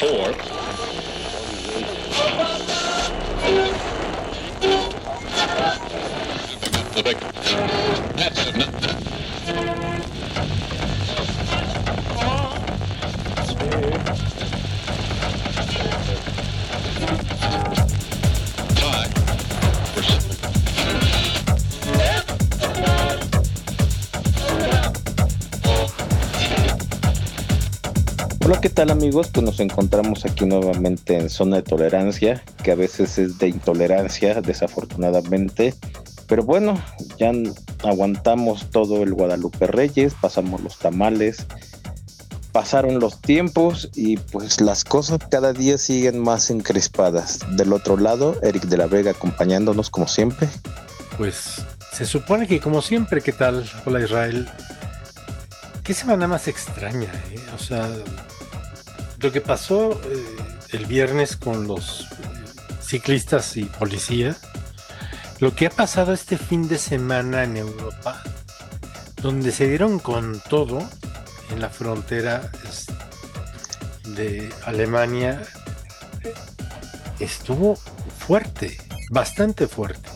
four. 0.00 0.32
That's 8.16 8.46
enough. 8.48 9.29
¿Qué 28.60 28.68
tal 28.68 28.90
amigos? 28.90 29.28
Pues 29.32 29.44
nos 29.44 29.60
encontramos 29.60 30.26
aquí 30.26 30.44
nuevamente 30.44 31.16
en 31.16 31.30
zona 31.30 31.56
de 31.56 31.62
tolerancia, 31.62 32.42
que 32.62 32.72
a 32.72 32.74
veces 32.74 33.16
es 33.18 33.38
de 33.38 33.48
intolerancia, 33.48 34.42
desafortunadamente. 34.42 35.74
Pero 36.26 36.42
bueno, 36.42 36.82
ya 37.18 37.32
aguantamos 37.82 38.70
todo 38.70 39.02
el 39.02 39.14
Guadalupe 39.14 39.66
Reyes, 39.66 40.14
pasamos 40.20 40.60
los 40.60 40.78
tamales, 40.78 41.46
pasaron 42.52 43.00
los 43.00 43.20
tiempos 43.20 43.88
y 43.94 44.18
pues 44.18 44.60
las 44.60 44.84
cosas 44.84 45.20
cada 45.30 45.54
día 45.54 45.78
siguen 45.78 46.18
más 46.18 46.50
encrespadas. 46.50 47.40
Del 47.56 47.72
otro 47.72 47.96
lado, 47.96 48.36
Eric 48.42 48.64
de 48.64 48.76
la 48.76 48.86
Vega 48.86 49.12
acompañándonos 49.12 49.88
como 49.88 50.06
siempre. 50.06 50.48
Pues 51.16 51.62
se 51.92 52.04
supone 52.04 52.46
que 52.46 52.60
como 52.60 52.82
siempre, 52.82 53.22
¿qué 53.22 53.32
tal? 53.32 53.68
Hola 53.86 54.00
Israel. 54.00 54.48
Qué 55.82 55.94
semana 55.94 56.28
más 56.28 56.46
extraña, 56.46 57.10
¿eh? 57.32 57.40
O 57.54 57.58
sea, 57.58 57.88
lo 59.20 59.30
que 59.32 59.40
pasó 59.40 59.92
eh, 59.92 60.24
el 60.70 60.86
viernes 60.86 61.36
con 61.36 61.66
los 61.66 62.06
ciclistas 62.82 63.56
y 63.56 63.64
policía, 63.64 64.36
lo 65.38 65.54
que 65.54 65.66
ha 65.66 65.70
pasado 65.70 66.12
este 66.12 66.36
fin 66.36 66.68
de 66.68 66.78
semana 66.78 67.44
en 67.44 67.56
Europa, 67.56 68.22
donde 69.22 69.52
se 69.52 69.68
dieron 69.68 69.98
con 69.98 70.40
todo 70.48 70.88
en 71.50 71.60
la 71.60 71.68
frontera 71.68 72.50
de 74.16 74.50
Alemania, 74.64 75.42
estuvo 77.18 77.76
fuerte, 78.18 78.78
bastante 79.10 79.66
fuerte. 79.66 80.08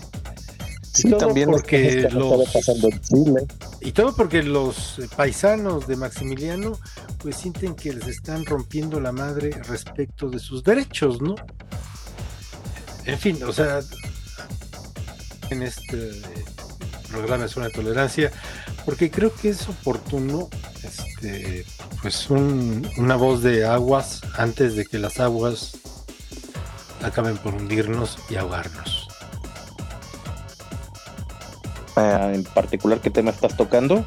Sí, 0.93 1.11
también 1.11 1.51
porque 1.51 2.09
los, 2.11 2.49
pasando 2.53 2.89
en 2.89 3.01
Chile. 3.01 3.47
Y 3.85 3.93
todo 3.93 4.17
porque 4.17 4.43
los 4.43 5.01
paisanos 5.17 5.87
de 5.87 5.95
Maximiliano 5.97 6.79
pues 7.19 7.37
sienten 7.37 7.75
que 7.75 7.93
les 7.93 8.09
están 8.09 8.45
rompiendo 8.47 8.99
la 8.99 9.13
madre 9.13 9.51
respecto 9.69 10.29
de 10.29 10.39
sus 10.41 10.65
derechos, 10.65 11.21
¿no? 11.21 11.37
En 13.05 13.19
fin, 13.19 13.43
o 13.45 13.53
sea, 13.53 13.81
en 15.51 15.63
este 15.63 16.23
programa 17.11 17.47
zona 17.47 17.67
de 17.67 17.73
tolerancia, 17.73 18.33
porque 18.87 19.11
creo 19.11 19.33
que 19.35 19.51
es 19.51 19.69
oportuno, 19.69 20.49
este, 20.83 21.65
pues 22.03 22.29
un- 22.31 22.89
una 22.97 23.17
voz 23.17 23.43
de 23.43 23.67
aguas 23.67 24.23
antes 24.37 24.75
de 24.77 24.87
que 24.87 24.99
las 24.99 25.21
aguas 25.21 25.73
acaben 27.03 27.37
por 27.37 27.55
hundirnos 27.55 28.19
y 28.31 28.37
ahogarnos. 28.37 28.94
En 32.33 32.45
particular, 32.45 33.01
¿qué 33.01 33.11
tema 33.11 33.31
estás 33.31 33.57
tocando? 33.57 34.05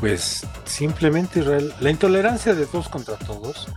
Pues 0.00 0.46
simplemente 0.64 1.40
Israel, 1.40 1.72
la 1.80 1.90
intolerancia 1.90 2.54
de 2.54 2.66
todos 2.66 2.88
contra 2.88 3.16
todos, 3.16 3.68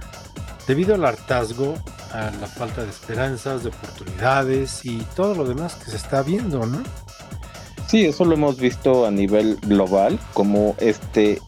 debido 0.68 0.96
al 0.96 1.06
hartazgo, 1.06 1.76
a 2.12 2.32
la 2.42 2.48
falta 2.48 2.84
de 2.84 2.90
esperanzas, 2.90 3.64
de 3.64 3.70
oportunidades 3.70 4.86
y 4.86 4.98
todo 5.16 5.36
lo 5.36 5.46
demás 5.46 5.76
que 5.76 5.92
se 5.92 5.98
está 5.98 6.24
viendo, 6.24 6.66
¿no? 6.66 6.82
Sí, 7.88 8.06
eso 8.06 8.26
lo 8.26 8.34
hemos 8.34 8.58
visto 8.58 9.06
a 9.06 9.12
nivel 9.12 9.58
global, 9.62 10.20
como 10.34 10.76
este, 10.80 11.40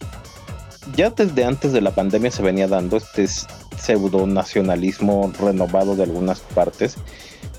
ya 0.94 1.10
desde 1.10 1.44
antes 1.44 1.72
de 1.72 1.80
la 1.80 1.90
pandemia 1.90 2.30
se 2.30 2.42
venía 2.42 2.68
dando 2.68 2.96
este 2.96 3.26
pseudo 3.26 4.26
nacionalismo 4.26 5.32
renovado 5.40 5.96
de 5.96 6.04
algunas 6.04 6.40
partes, 6.40 6.96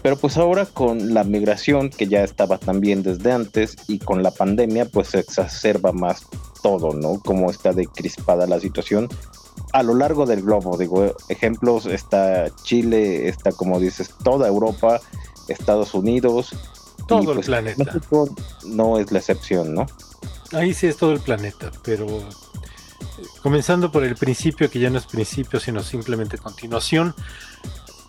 pero 0.02 0.18
pues 0.18 0.38
ahora 0.38 0.66
con 0.66 1.14
la 1.14 1.24
migración 1.24 1.90
que 1.90 2.08
ya 2.08 2.24
estaba 2.24 2.58
también 2.58 3.04
desde 3.04 3.32
antes 3.32 3.76
y 3.88 4.00
con 4.00 4.24
la 4.24 4.32
pandemia 4.32 4.86
pues 4.86 5.10
se 5.10 5.20
exacerba 5.20 5.92
más 5.92 6.26
todo, 6.62 6.94
¿no? 6.94 7.20
Como 7.20 7.50
está 7.50 7.74
de 7.74 7.88
crispada 7.88 8.48
la 8.48 8.60
situación 8.60 9.10
a 9.74 9.84
lo 9.84 9.94
largo 9.94 10.26
del 10.26 10.42
globo, 10.42 10.78
digo, 10.78 11.16
ejemplos 11.28 11.86
está 11.86 12.54
Chile, 12.64 13.28
está 13.28 13.52
como 13.52 13.80
dices 13.80 14.14
toda 14.24 14.48
Europa, 14.48 15.00
Estados 15.48 15.94
Unidos, 15.94 16.56
Todo 17.08 17.24
y, 17.24 17.28
el 17.28 17.34
pues, 17.34 17.46
planeta. 17.46 17.84
México 17.84 18.30
no 18.66 18.98
es 18.98 19.12
la 19.12 19.20
excepción, 19.20 19.74
¿no? 19.74 19.86
Ahí 20.52 20.74
sí 20.74 20.88
es 20.88 20.98
todo 20.98 21.12
el 21.12 21.20
planeta, 21.20 21.72
pero 21.84 22.08
eh, 22.08 22.24
comenzando 23.42 23.92
por 23.92 24.04
el 24.04 24.16
principio, 24.16 24.70
que 24.70 24.80
ya 24.80 24.90
no 24.90 24.98
es 24.98 25.06
principio, 25.06 25.60
sino 25.60 25.84
simplemente 25.84 26.38
continuación. 26.38 27.14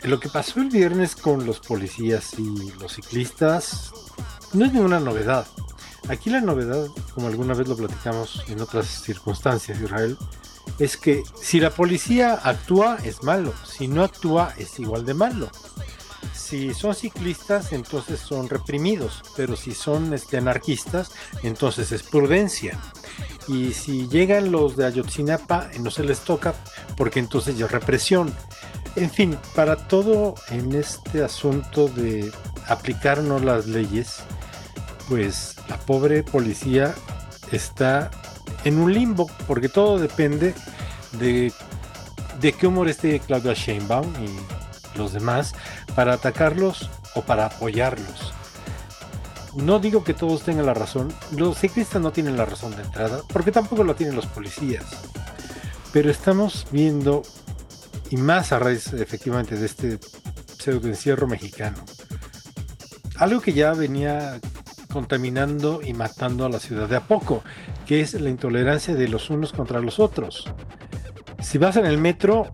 Lo 0.05 0.19
que 0.19 0.29
pasó 0.29 0.61
el 0.61 0.71
viernes 0.71 1.15
con 1.15 1.45
los 1.45 1.61
policías 1.61 2.39
y 2.39 2.73
los 2.81 2.95
ciclistas 2.95 3.93
no 4.53 4.65
es 4.65 4.73
ninguna 4.73 4.99
novedad. 4.99 5.47
Aquí 6.09 6.31
la 6.31 6.41
novedad, 6.41 6.89
como 7.15 7.29
alguna 7.29 7.55
vez 7.55 7.69
lo 7.69 7.77
platicamos 7.77 8.43
en 8.49 8.61
otras 8.61 8.87
circunstancias, 8.87 9.79
Israel, 9.81 10.17
es 10.79 10.97
que 10.97 11.23
si 11.41 11.61
la 11.61 11.71
policía 11.71 12.41
actúa 12.43 12.97
es 13.05 13.23
malo, 13.23 13.53
si 13.65 13.89
no 13.89 14.03
actúa 14.03 14.55
es 14.57 14.79
igual 14.79 15.05
de 15.05 15.15
malo. 15.15 15.51
Si 16.35 16.75
son 16.75 16.95
ciclistas, 16.95 17.73
entonces 17.73 18.19
son 18.19 18.49
reprimidos, 18.49 19.23
pero 19.37 19.55
si 19.55 19.73
son 19.73 20.13
este, 20.15 20.39
anarquistas, 20.39 21.13
entonces 21.43 21.93
es 21.93 22.03
prudencia. 22.03 22.79
Y 23.47 23.73
si 23.73 24.09
llegan 24.09 24.51
los 24.51 24.77
de 24.77 24.87
Ayotzinapa, 24.87 25.71
eh, 25.73 25.79
no 25.79 25.91
se 25.91 26.05
les 26.05 26.21
toca, 26.21 26.55
porque 26.97 27.21
entonces 27.21 27.57
ya 27.57 27.67
es 27.67 27.73
represión. 27.73 28.35
En 28.97 29.11
fin, 29.11 29.39
para 29.55 29.77
todo 29.77 30.35
en 30.51 30.75
este 30.75 31.23
asunto 31.23 31.89
de 31.89 32.33
aplicarnos 32.69 33.43
las 33.43 33.67
leyes, 33.67 34.19
pues 35.09 35.57
la 35.69 35.77
pobre 35.79 36.23
policía 36.23 36.95
está 37.53 38.11
en 38.65 38.79
un 38.79 38.93
limbo, 38.93 39.31
porque 39.47 39.69
todo 39.69 39.99
depende 39.99 40.55
de, 41.13 41.53
de 42.41 42.53
qué 42.53 42.67
humor 42.67 42.89
esté 42.89 43.19
Claudia 43.21 43.55
Sheinbaum 43.55 44.13
y 44.25 44.99
los 44.99 45.13
demás 45.13 45.55
para 45.95 46.15
atacarlos 46.15 46.91
o 47.15 47.23
para 47.23 47.47
apoyarlos. 47.47 48.33
No 49.55 49.81
digo 49.81 50.05
que 50.05 50.15
todos 50.15 50.43
tengan 50.43 50.67
la 50.67 50.75
razón, 50.75 51.13
los 51.37 51.59
ciclistas 51.59 52.01
no 52.01 52.13
tienen 52.13 52.37
la 52.37 52.45
razón 52.45 52.75
de 52.77 52.83
entrada, 52.83 53.23
porque 53.33 53.51
tampoco 53.51 53.83
lo 53.83 53.97
tienen 53.97 54.15
los 54.15 54.27
policías. 54.27 54.85
Pero 55.93 56.11
estamos 56.11 56.67
viendo, 56.71 57.23
y 58.11 58.17
más 58.17 58.53
a 58.53 58.59
raíz 58.59 58.93
efectivamente 58.93 59.57
de 59.57 59.67
este 59.67 59.99
pseudo 60.59 60.89
encierro 60.89 61.27
mexicano, 61.27 61.85
algo 63.17 63.41
que 63.41 63.53
ya 63.53 63.73
venía 63.73 64.41
contaminando 64.93 65.81
y 65.83 65.95
matando 65.95 66.45
a 66.45 66.49
la 66.49 66.59
ciudad 66.59 66.89
de 66.89 66.97
a 66.97 67.07
poco, 67.07 67.43
que 67.87 68.01
es 68.01 68.15
la 68.15 68.29
intolerancia 68.29 68.95
de 68.95 69.09
los 69.09 69.31
unos 69.31 69.53
contra 69.53 69.81
los 69.81 69.99
otros. 70.01 70.45
Si 71.41 71.59
vas 71.59 71.77
en 71.77 71.87
el 71.87 71.99
metro, 71.99 72.53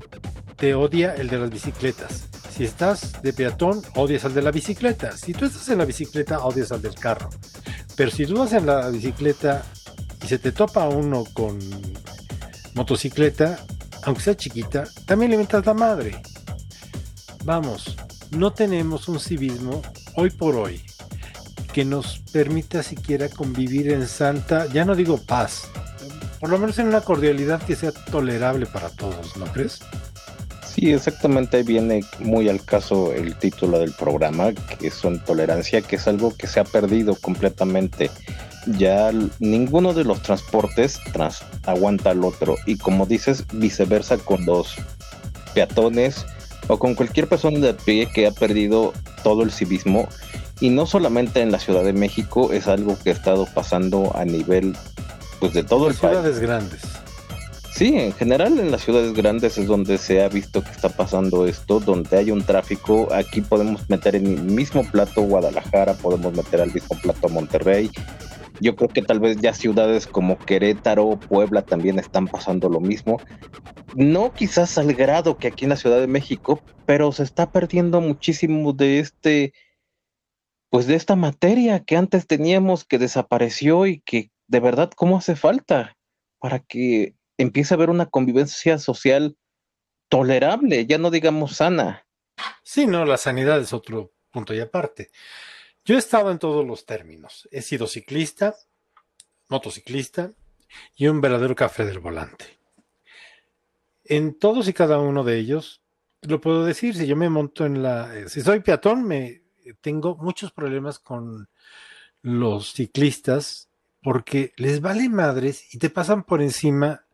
te 0.57 0.75
odia 0.75 1.15
el 1.15 1.29
de 1.29 1.39
las 1.39 1.51
bicicletas. 1.51 2.29
Si 2.51 2.65
estás 2.65 3.21
de 3.23 3.33
peatón, 3.33 3.83
odias 3.97 4.25
al 4.25 4.35
de 4.35 4.43
la 4.43 4.51
bicicleta. 4.51 5.17
Si 5.17 5.33
tú 5.35 5.45
estás 5.47 5.69
en 5.69 5.79
la 5.79 5.85
bicicleta, 5.85 6.41
odias 6.41 6.73
al 6.73 6.81
del 6.83 6.95
carro. 6.95 7.31
Pero 7.97 8.11
si 8.11 8.27
tú 8.27 8.39
vas 8.39 8.53
en 8.53 8.67
la 8.67 8.89
bicicleta 8.89 9.65
y 10.23 10.27
se 10.27 10.39
te 10.39 10.53
topa 10.53 10.89
uno 10.89 11.25
con 11.35 11.59
motocicleta, 12.75 13.59
aunque 14.07 14.23
sea 14.23 14.37
chiquita, 14.37 14.85
también 15.05 15.33
le 15.33 15.37
metas 15.37 15.67
la 15.67 15.75
madre. 15.75 16.23
Vamos, 17.45 17.97
no 18.31 18.53
tenemos 18.53 19.09
un 19.09 19.21
civismo 19.21 19.83
hoy 20.15 20.31
por 20.31 20.57
hoy 20.57 20.81
que 21.73 21.85
nos 21.85 22.21
permita 22.33 22.83
siquiera 22.83 23.29
convivir 23.29 23.91
en 23.93 24.07
santa, 24.07 24.67
ya 24.67 24.85
no 24.85 24.95
digo 24.95 25.19
paz, 25.19 25.69
por 26.41 26.49
lo 26.49 26.59
menos 26.59 26.79
en 26.79 26.87
una 26.87 27.01
cordialidad 27.01 27.61
que 27.61 27.77
sea 27.77 27.93
tolerable 27.93 28.67
para 28.67 28.91
todos, 28.91 29.37
¿no 29.37 29.45
crees? 29.47 29.81
Sí, 30.65 30.93
exactamente 30.93 31.57
ahí 31.57 31.63
viene 31.65 32.05
muy 32.21 32.49
al 32.49 32.65
caso 32.65 33.13
el 33.13 33.35
título 33.37 33.79
del 33.79 33.93
programa, 33.93 34.53
que 34.53 34.91
son 34.91 35.19
tolerancia, 35.25 35.83
que 35.83 35.97
es 35.97 36.07
algo 36.07 36.35
que 36.37 36.47
se 36.47 36.61
ha 36.61 36.65
perdido 36.65 37.17
completamente. 37.17 38.11
Ya 38.67 39.13
ninguno 39.39 39.93
de 39.95 40.05
los 40.05 40.23
transportes 40.23 40.99
trans- 41.13 41.43
aguanta 41.67 42.11
al 42.11 42.25
otro. 42.25 42.57
Y 42.67 42.77
como 42.79 43.07
dices, 43.07 43.45
viceversa 43.53 44.19
con 44.19 44.45
los 44.45 44.75
peatones 45.55 46.27
o 46.69 46.79
con 46.79 46.95
cualquier 46.95 47.29
persona 47.29 47.59
de 47.61 47.71
a 47.71 47.77
pie 47.77 48.07
que 48.13 48.27
ha 48.27 48.33
perdido 48.33 48.93
todo 49.23 49.43
el 49.43 49.53
civismo. 49.53 50.09
Y 50.61 50.71
no 50.71 50.87
solamente 50.87 51.41
en 51.43 51.53
la 51.53 51.59
Ciudad 51.59 51.85
de 51.85 51.93
México, 51.93 52.53
es 52.53 52.67
algo 52.67 52.99
que 52.99 53.11
ha 53.11 53.13
estado 53.13 53.47
pasando 53.55 54.11
a 54.17 54.25
nivel 54.25 54.75
pues 55.39 55.53
de 55.53 55.63
todo 55.63 55.87
el 55.87 55.93
Las 55.93 56.01
país. 56.01 56.13
ciudades 56.17 56.39
grandes. 56.41 56.81
Sí, 57.75 57.95
en 57.95 58.13
general 58.15 58.59
en 58.59 58.71
las 58.71 58.83
ciudades 58.83 59.13
grandes 59.13 59.59
es 59.59 59.67
donde 59.67 59.99
se 59.99 60.23
ha 60.25 60.29
visto 60.29 60.65
que 60.65 60.71
está 60.71 60.89
pasando 60.89 61.47
esto, 61.47 61.79
donde 61.79 62.17
hay 62.17 62.31
un 62.31 62.43
tráfico. 62.43 63.09
Aquí 63.13 63.43
podemos 63.43 63.83
meter 63.91 64.17
en 64.17 64.25
el 64.27 64.43
mismo 64.45 64.83
plato 64.91 65.21
Guadalajara, 65.21 65.93
podemos 65.93 66.33
meter 66.35 66.63
al 66.63 66.73
mismo 66.73 66.99
plato 67.03 67.29
Monterrey. 67.29 67.91
Yo 68.61 68.77
creo 68.77 68.89
que 68.89 69.03
tal 69.03 69.21
vez 69.21 69.37
ya 69.41 69.53
ciudades 69.53 70.07
como 70.07 70.39
Querétaro, 70.39 71.19
Puebla 71.19 71.63
también 71.63 71.99
están 71.99 72.27
pasando 72.27 72.69
lo 72.69 72.81
mismo. 72.81 73.21
No 73.95 74.33
quizás 74.33 74.79
al 74.79 74.95
grado 74.95 75.37
que 75.37 75.49
aquí 75.49 75.65
en 75.65 75.71
la 75.71 75.77
Ciudad 75.77 76.01
de 76.01 76.07
México, 76.07 76.63
pero 76.87 77.13
se 77.13 77.23
está 77.23 77.51
perdiendo 77.51 78.01
muchísimo 78.01 78.73
de 78.73 79.01
este, 79.01 79.53
pues 80.71 80.87
de 80.87 80.95
esta 80.95 81.17
materia 81.17 81.85
que 81.85 81.97
antes 81.97 82.27
teníamos 82.27 82.85
que 82.85 82.99
desapareció 82.99 83.87
y 83.87 84.01
que 84.01 84.31
de 84.49 84.61
verdad 84.61 84.91
cómo 84.95 85.19
hace 85.19 85.37
falta 85.37 85.97
para 86.39 86.61
que 86.61 87.15
empieza 87.39 87.75
a 87.75 87.77
haber 87.77 87.91
una 87.91 88.07
convivencia 88.07 88.79
social 88.79 89.37
tolerable, 90.09 90.87
ya 90.87 90.99
no 90.99 91.11
digamos 91.11 91.57
sana. 91.57 92.07
Sí, 92.63 92.87
no, 92.87 93.05
la 93.05 93.17
sanidad 93.17 93.61
es 93.61 93.73
otro 93.73 94.13
punto 94.31 94.55
y 94.55 94.61
aparte. 94.61 95.11
Yo 95.87 95.95
he 95.95 95.99
estado 95.99 96.33
en 96.33 96.41
todos 96.41 96.67
los 96.67 96.85
términos. 96.85 97.49
He 97.53 97.63
sido 97.63 97.87
ciclista, 97.87 98.57
motociclista 99.49 100.33
y 100.97 101.07
un 101.07 101.21
verdadero 101.21 101.55
café 101.55 101.85
del 101.85 102.01
volante. 102.01 102.59
En 104.05 104.37
todos 104.37 104.67
y 104.67 104.73
cada 104.73 104.99
uno 104.99 105.23
de 105.23 105.39
ellos, 105.39 105.83
lo 106.23 106.41
puedo 106.41 106.65
decir, 106.65 106.97
si 106.97 107.07
yo 107.07 107.15
me 107.15 107.29
monto 107.29 107.65
en 107.65 107.85
la... 107.85 108.17
Eh, 108.17 108.29
si 108.29 108.41
soy 108.41 108.61
peatón, 108.61 109.05
me 109.05 109.43
tengo 109.81 110.17
muchos 110.17 110.51
problemas 110.51 110.99
con 110.99 111.49
los 112.21 112.73
ciclistas 112.73 113.69
porque 114.03 114.55
les 114.57 114.81
vale 114.81 115.09
madres 115.09 115.73
y 115.73 115.79
te 115.79 115.89
pasan 115.89 116.25
por 116.25 116.43
encima 116.43 117.05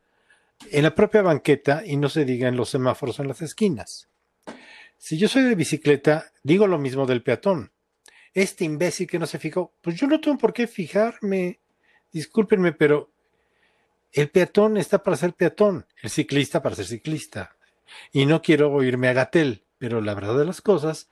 en 0.70 0.84
la 0.84 0.94
propia 0.94 1.20
banqueta 1.20 1.82
y 1.84 1.98
no 1.98 2.08
se 2.08 2.24
diga 2.24 2.48
en 2.48 2.56
los 2.56 2.70
semáforos 2.70 3.18
en 3.18 3.28
las 3.28 3.42
esquinas. 3.42 4.08
Si 4.96 5.18
yo 5.18 5.28
soy 5.28 5.42
de 5.42 5.56
bicicleta, 5.56 6.32
digo 6.42 6.66
lo 6.66 6.78
mismo 6.78 7.04
del 7.04 7.22
peatón. 7.22 7.70
Este 8.34 8.64
imbécil 8.64 9.06
que 9.06 9.18
no 9.18 9.26
se 9.26 9.38
fijó, 9.38 9.72
pues 9.80 9.96
yo 9.96 10.06
no 10.06 10.20
tengo 10.20 10.38
por 10.38 10.52
qué 10.52 10.66
fijarme. 10.66 11.60
Discúlpenme, 12.12 12.72
pero 12.72 13.10
el 14.12 14.30
peatón 14.30 14.76
está 14.76 15.02
para 15.02 15.16
ser 15.16 15.34
peatón, 15.34 15.86
el 16.02 16.10
ciclista 16.10 16.62
para 16.62 16.76
ser 16.76 16.86
ciclista. 16.86 17.56
Y 18.12 18.26
no 18.26 18.42
quiero 18.42 18.72
oírme 18.72 19.08
a 19.08 19.12
Gatel, 19.12 19.64
pero 19.78 20.00
la 20.00 20.14
verdad 20.14 20.38
de 20.38 20.44
las 20.44 20.60
cosas 20.60 21.10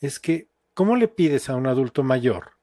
es 0.00 0.18
que, 0.18 0.48
¿cómo 0.74 0.96
le 0.96 1.08
pides 1.08 1.48
a 1.48 1.56
un 1.56 1.66
adulto 1.66 2.02
mayor 2.02 2.58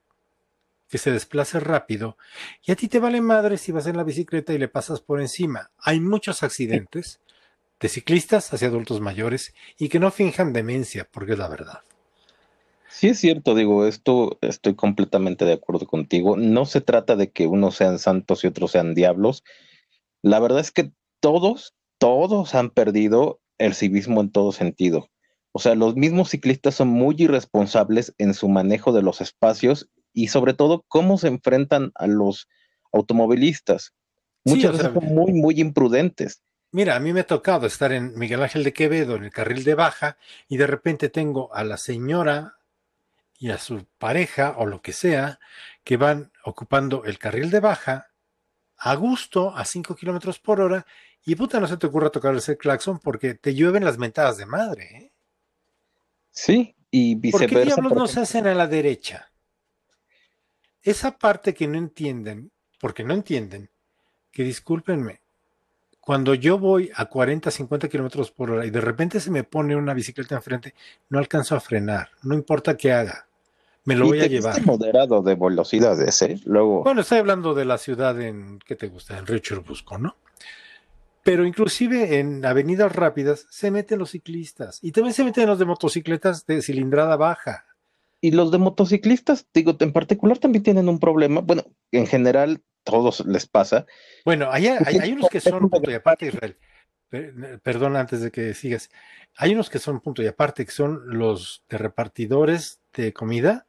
que 0.89 0.97
se 0.97 1.11
desplace 1.11 1.59
rápido 1.59 2.17
y 2.63 2.71
a 2.71 2.75
ti 2.75 2.87
te 2.87 2.99
vale 2.99 3.21
madre 3.21 3.57
si 3.57 3.71
vas 3.71 3.87
en 3.87 3.97
la 3.97 4.03
bicicleta 4.03 4.53
y 4.53 4.57
le 4.57 4.67
pasas 4.67 5.01
por 5.01 5.19
encima. 5.19 5.71
Hay 5.79 5.99
muchos 5.99 6.43
accidentes 6.43 7.19
de 7.79 7.89
ciclistas 7.89 8.53
hacia 8.53 8.67
adultos 8.67 9.01
mayores 9.01 9.53
y 9.77 9.89
que 9.89 9.99
no 9.99 10.11
finjan 10.11 10.53
demencia, 10.53 11.07
porque 11.11 11.33
es 11.33 11.39
la 11.39 11.47
verdad. 11.47 11.81
Sí 12.89 13.07
es 13.07 13.19
cierto, 13.19 13.55
digo, 13.55 13.85
esto 13.85 14.37
estoy 14.41 14.75
completamente 14.75 15.45
de 15.45 15.53
acuerdo 15.53 15.85
contigo. 15.85 16.37
No 16.37 16.65
se 16.65 16.81
trata 16.81 17.15
de 17.15 17.31
que 17.31 17.47
unos 17.47 17.75
sean 17.75 17.99
santos 17.99 18.43
y 18.43 18.47
otros 18.47 18.71
sean 18.71 18.93
diablos. 18.93 19.43
La 20.21 20.39
verdad 20.39 20.59
es 20.59 20.71
que 20.71 20.91
todos, 21.19 21.75
todos 21.97 22.55
han 22.55 22.69
perdido 22.69 23.41
el 23.57 23.73
civismo 23.73 24.21
en 24.21 24.31
todo 24.31 24.51
sentido. 24.51 25.09
O 25.51 25.59
sea, 25.59 25.75
los 25.75 25.95
mismos 25.95 26.29
ciclistas 26.29 26.75
son 26.75 26.89
muy 26.89 27.15
irresponsables 27.17 28.13
en 28.17 28.33
su 28.33 28.49
manejo 28.49 28.91
de 28.91 29.01
los 29.01 29.21
espacios 29.21 29.89
y 30.13 30.27
sobre 30.27 30.53
todo 30.53 30.83
cómo 30.87 31.17
se 31.17 31.27
enfrentan 31.27 31.91
a 31.95 32.07
los 32.07 32.47
automovilistas. 32.91 33.93
Muchas 34.43 34.73
veces 34.73 34.91
son 34.93 35.05
muy, 35.05 35.33
muy 35.33 35.59
imprudentes. 35.59 36.43
Mira, 36.71 36.97
a 36.97 36.99
mí 36.99 37.13
me 37.13 37.21
ha 37.21 37.25
tocado 37.25 37.67
estar 37.67 37.93
en 37.93 38.17
Miguel 38.19 38.43
Ángel 38.43 38.63
de 38.65 38.73
Quevedo, 38.73 39.15
en 39.15 39.23
el 39.23 39.31
carril 39.31 39.63
de 39.63 39.75
baja, 39.75 40.17
y 40.49 40.57
de 40.57 40.67
repente 40.67 41.07
tengo 41.07 41.53
a 41.53 41.63
la 41.63 41.77
señora 41.77 42.54
y 43.37 43.51
a 43.51 43.57
su 43.57 43.85
pareja 43.97 44.55
o 44.57 44.65
lo 44.65 44.81
que 44.81 44.93
sea, 44.93 45.39
que 45.83 45.97
van 45.97 46.31
ocupando 46.43 47.03
el 47.05 47.17
carril 47.17 47.49
de 47.49 47.59
baja 47.59 48.11
a 48.77 48.95
gusto, 48.95 49.55
a 49.55 49.65
5 49.65 49.95
kilómetros 49.95 50.39
por 50.39 50.61
hora, 50.61 50.85
y 51.25 51.35
puta, 51.35 51.59
no 51.59 51.67
se 51.67 51.77
te 51.77 51.87
ocurra 51.87 52.09
tocar 52.09 52.35
el 52.35 52.57
claxon 52.57 52.99
porque 52.99 53.33
te 53.33 53.55
llueven 53.55 53.83
las 53.83 53.97
mentadas 53.97 54.37
de 54.37 54.45
madre. 54.45 54.83
¿eh? 54.83 55.11
Sí, 56.31 56.75
y 56.91 57.15
viceversa. 57.15 57.53
¿Por 57.53 57.59
qué 57.59 57.65
diablos 57.65 57.93
no 57.93 58.07
se 58.07 58.19
hacen 58.19 58.47
a 58.47 58.53
la 58.53 58.67
derecha? 58.67 59.31
esa 60.85 61.17
parte 61.17 61.55
que 61.55 61.67
no 61.67 61.79
entienden, 61.79 62.51
porque 62.79 63.03
no 63.03 63.15
entienden, 63.15 63.71
que 64.31 64.43
discúlpenme, 64.43 65.19
cuando 66.05 66.35
yo 66.35 66.59
voy 66.59 66.91
a 66.95 67.05
40, 67.05 67.49
50 67.49 67.89
kilómetros 67.89 68.31
por 68.31 68.51
hora 68.51 68.65
y 68.65 68.69
de 68.69 68.79
repente 68.79 69.19
se 69.19 69.31
me 69.31 69.43
pone 69.43 69.75
una 69.75 69.93
bicicleta 69.93 70.35
enfrente, 70.35 70.75
no 71.09 71.17
alcanzo 71.17 71.55
a 71.55 71.59
frenar, 71.59 72.09
no 72.21 72.35
importa 72.35 72.77
qué 72.77 72.93
haga, 72.93 73.27
me 73.85 73.95
lo 73.95 74.05
voy 74.05 74.21
a 74.21 74.27
llevar. 74.27 74.63
moderado 74.65 75.23
de 75.23 75.35
velocidades, 75.35 76.21
¿eh? 76.21 76.39
Luego. 76.45 76.83
Bueno, 76.83 77.01
estoy 77.01 77.17
hablando 77.17 77.55
de 77.55 77.65
la 77.65 77.79
ciudad 77.79 78.21
en, 78.21 78.59
¿qué 78.65 78.75
te 78.75 78.87
gusta? 78.87 79.17
En 79.17 79.25
Richard 79.25 79.63
Busco, 79.63 79.97
¿no? 79.97 80.15
Pero 81.23 81.43
inclusive 81.43 82.19
en 82.19 82.45
avenidas 82.45 82.95
rápidas 82.95 83.47
se 83.49 83.71
meten 83.71 83.97
los 83.97 84.11
ciclistas 84.11 84.77
y 84.83 84.91
también 84.91 85.15
se 85.15 85.23
meten 85.23 85.47
los 85.47 85.57
de 85.57 85.65
motocicletas 85.65 86.45
de 86.45 86.61
cilindrada 86.61 87.15
baja. 87.15 87.65
Y 88.21 88.31
los 88.31 88.51
de 88.51 88.59
motociclistas, 88.59 89.47
digo, 89.53 89.75
en 89.79 89.91
particular 89.91 90.37
también 90.37 90.63
tienen 90.63 90.87
un 90.87 90.99
problema. 90.99 91.41
Bueno, 91.41 91.63
en 91.91 92.05
general, 92.05 92.61
todos 92.85 93.25
les 93.25 93.45
pasa. 93.47 93.85
Bueno, 94.23 94.49
hay, 94.49 94.67
hay, 94.67 95.11
unos 95.11 95.29
que 95.29 95.41
son 95.41 95.69
punto 95.69 95.91
y 95.91 95.95
aparte, 95.95 96.27
Israel. 96.27 96.57
Perdón 97.63 97.97
antes 97.97 98.21
de 98.21 98.31
que 98.31 98.53
sigas. 98.53 98.89
Hay 99.37 99.53
unos 99.53 99.69
que 99.69 99.79
son 99.79 99.99
punto 99.99 100.23
y 100.23 100.27
aparte, 100.27 100.65
que 100.65 100.71
son 100.71 101.01
los 101.17 101.63
de 101.67 101.77
repartidores 101.77 102.79
de 102.93 103.11
comida. 103.11 103.65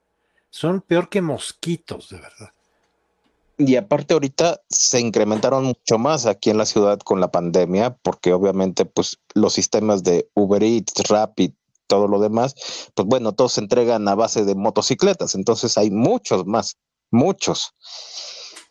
Son 0.50 0.80
peor 0.80 1.08
que 1.08 1.20
mosquitos, 1.20 2.10
de 2.10 2.20
verdad. 2.20 2.52
Y 3.58 3.76
aparte 3.76 4.12
ahorita 4.12 4.60
se 4.68 5.00
incrementaron 5.00 5.64
mucho 5.64 5.98
más 5.98 6.26
aquí 6.26 6.50
en 6.50 6.58
la 6.58 6.66
ciudad 6.66 6.98
con 6.98 7.20
la 7.20 7.30
pandemia, 7.30 7.96
porque 8.02 8.34
obviamente 8.34 8.84
pues 8.84 9.18
los 9.34 9.54
sistemas 9.54 10.02
de 10.02 10.28
Uber 10.34 10.62
Eats, 10.62 11.08
Rapid, 11.08 11.52
todo 11.86 12.06
lo 12.06 12.20
demás, 12.20 12.54
pues 12.94 13.08
bueno, 13.08 13.32
todos 13.32 13.54
se 13.54 13.60
entregan 13.62 14.06
a 14.08 14.14
base 14.14 14.44
de 14.44 14.54
motocicletas, 14.54 15.34
entonces 15.34 15.78
hay 15.78 15.90
muchos 15.90 16.44
más, 16.46 16.76
muchos. 17.10 17.74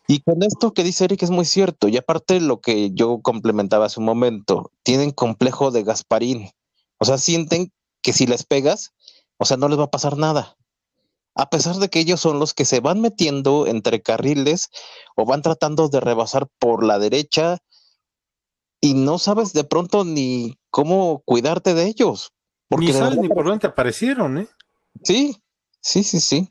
Y 0.08 0.20
con 0.20 0.42
esto 0.42 0.72
que 0.72 0.84
dice 0.84 1.04
Eric 1.04 1.22
es 1.22 1.30
muy 1.30 1.44
cierto, 1.44 1.88
y 1.88 1.96
aparte 1.96 2.40
lo 2.40 2.60
que 2.60 2.90
yo 2.92 3.20
complementaba 3.20 3.86
hace 3.86 3.98
un 3.98 4.06
momento, 4.06 4.70
tienen 4.82 5.10
complejo 5.10 5.70
de 5.70 5.82
Gasparín, 5.82 6.50
o 6.98 7.04
sea, 7.04 7.18
sienten 7.18 7.72
que 8.02 8.12
si 8.12 8.26
les 8.26 8.44
pegas, 8.44 8.92
o 9.38 9.44
sea, 9.44 9.56
no 9.56 9.68
les 9.68 9.78
va 9.78 9.84
a 9.84 9.90
pasar 9.90 10.16
nada. 10.16 10.56
A 11.34 11.50
pesar 11.50 11.76
de 11.76 11.88
que 11.88 12.00
ellos 12.00 12.20
son 12.20 12.38
los 12.38 12.54
que 12.54 12.64
se 12.64 12.80
van 12.80 13.00
metiendo 13.00 13.66
entre 13.66 14.00
carriles 14.00 14.70
o 15.16 15.26
van 15.26 15.42
tratando 15.42 15.88
de 15.88 16.00
rebasar 16.00 16.46
por 16.58 16.82
la 16.82 16.98
derecha 16.98 17.58
y 18.80 18.94
no 18.94 19.18
sabes 19.18 19.52
de 19.52 19.64
pronto 19.64 20.04
ni 20.04 20.56
cómo 20.70 21.22
cuidarte 21.26 21.74
de 21.74 21.86
ellos, 21.86 22.32
ni 22.70 22.92
sabes 22.92 23.18
ni 23.18 23.28
por 23.28 23.44
dónde 23.44 23.66
aparecieron, 23.66 24.38
¿eh? 24.38 24.48
Sí, 25.02 25.42
sí, 25.80 26.04
sí, 26.04 26.20
sí. 26.20 26.48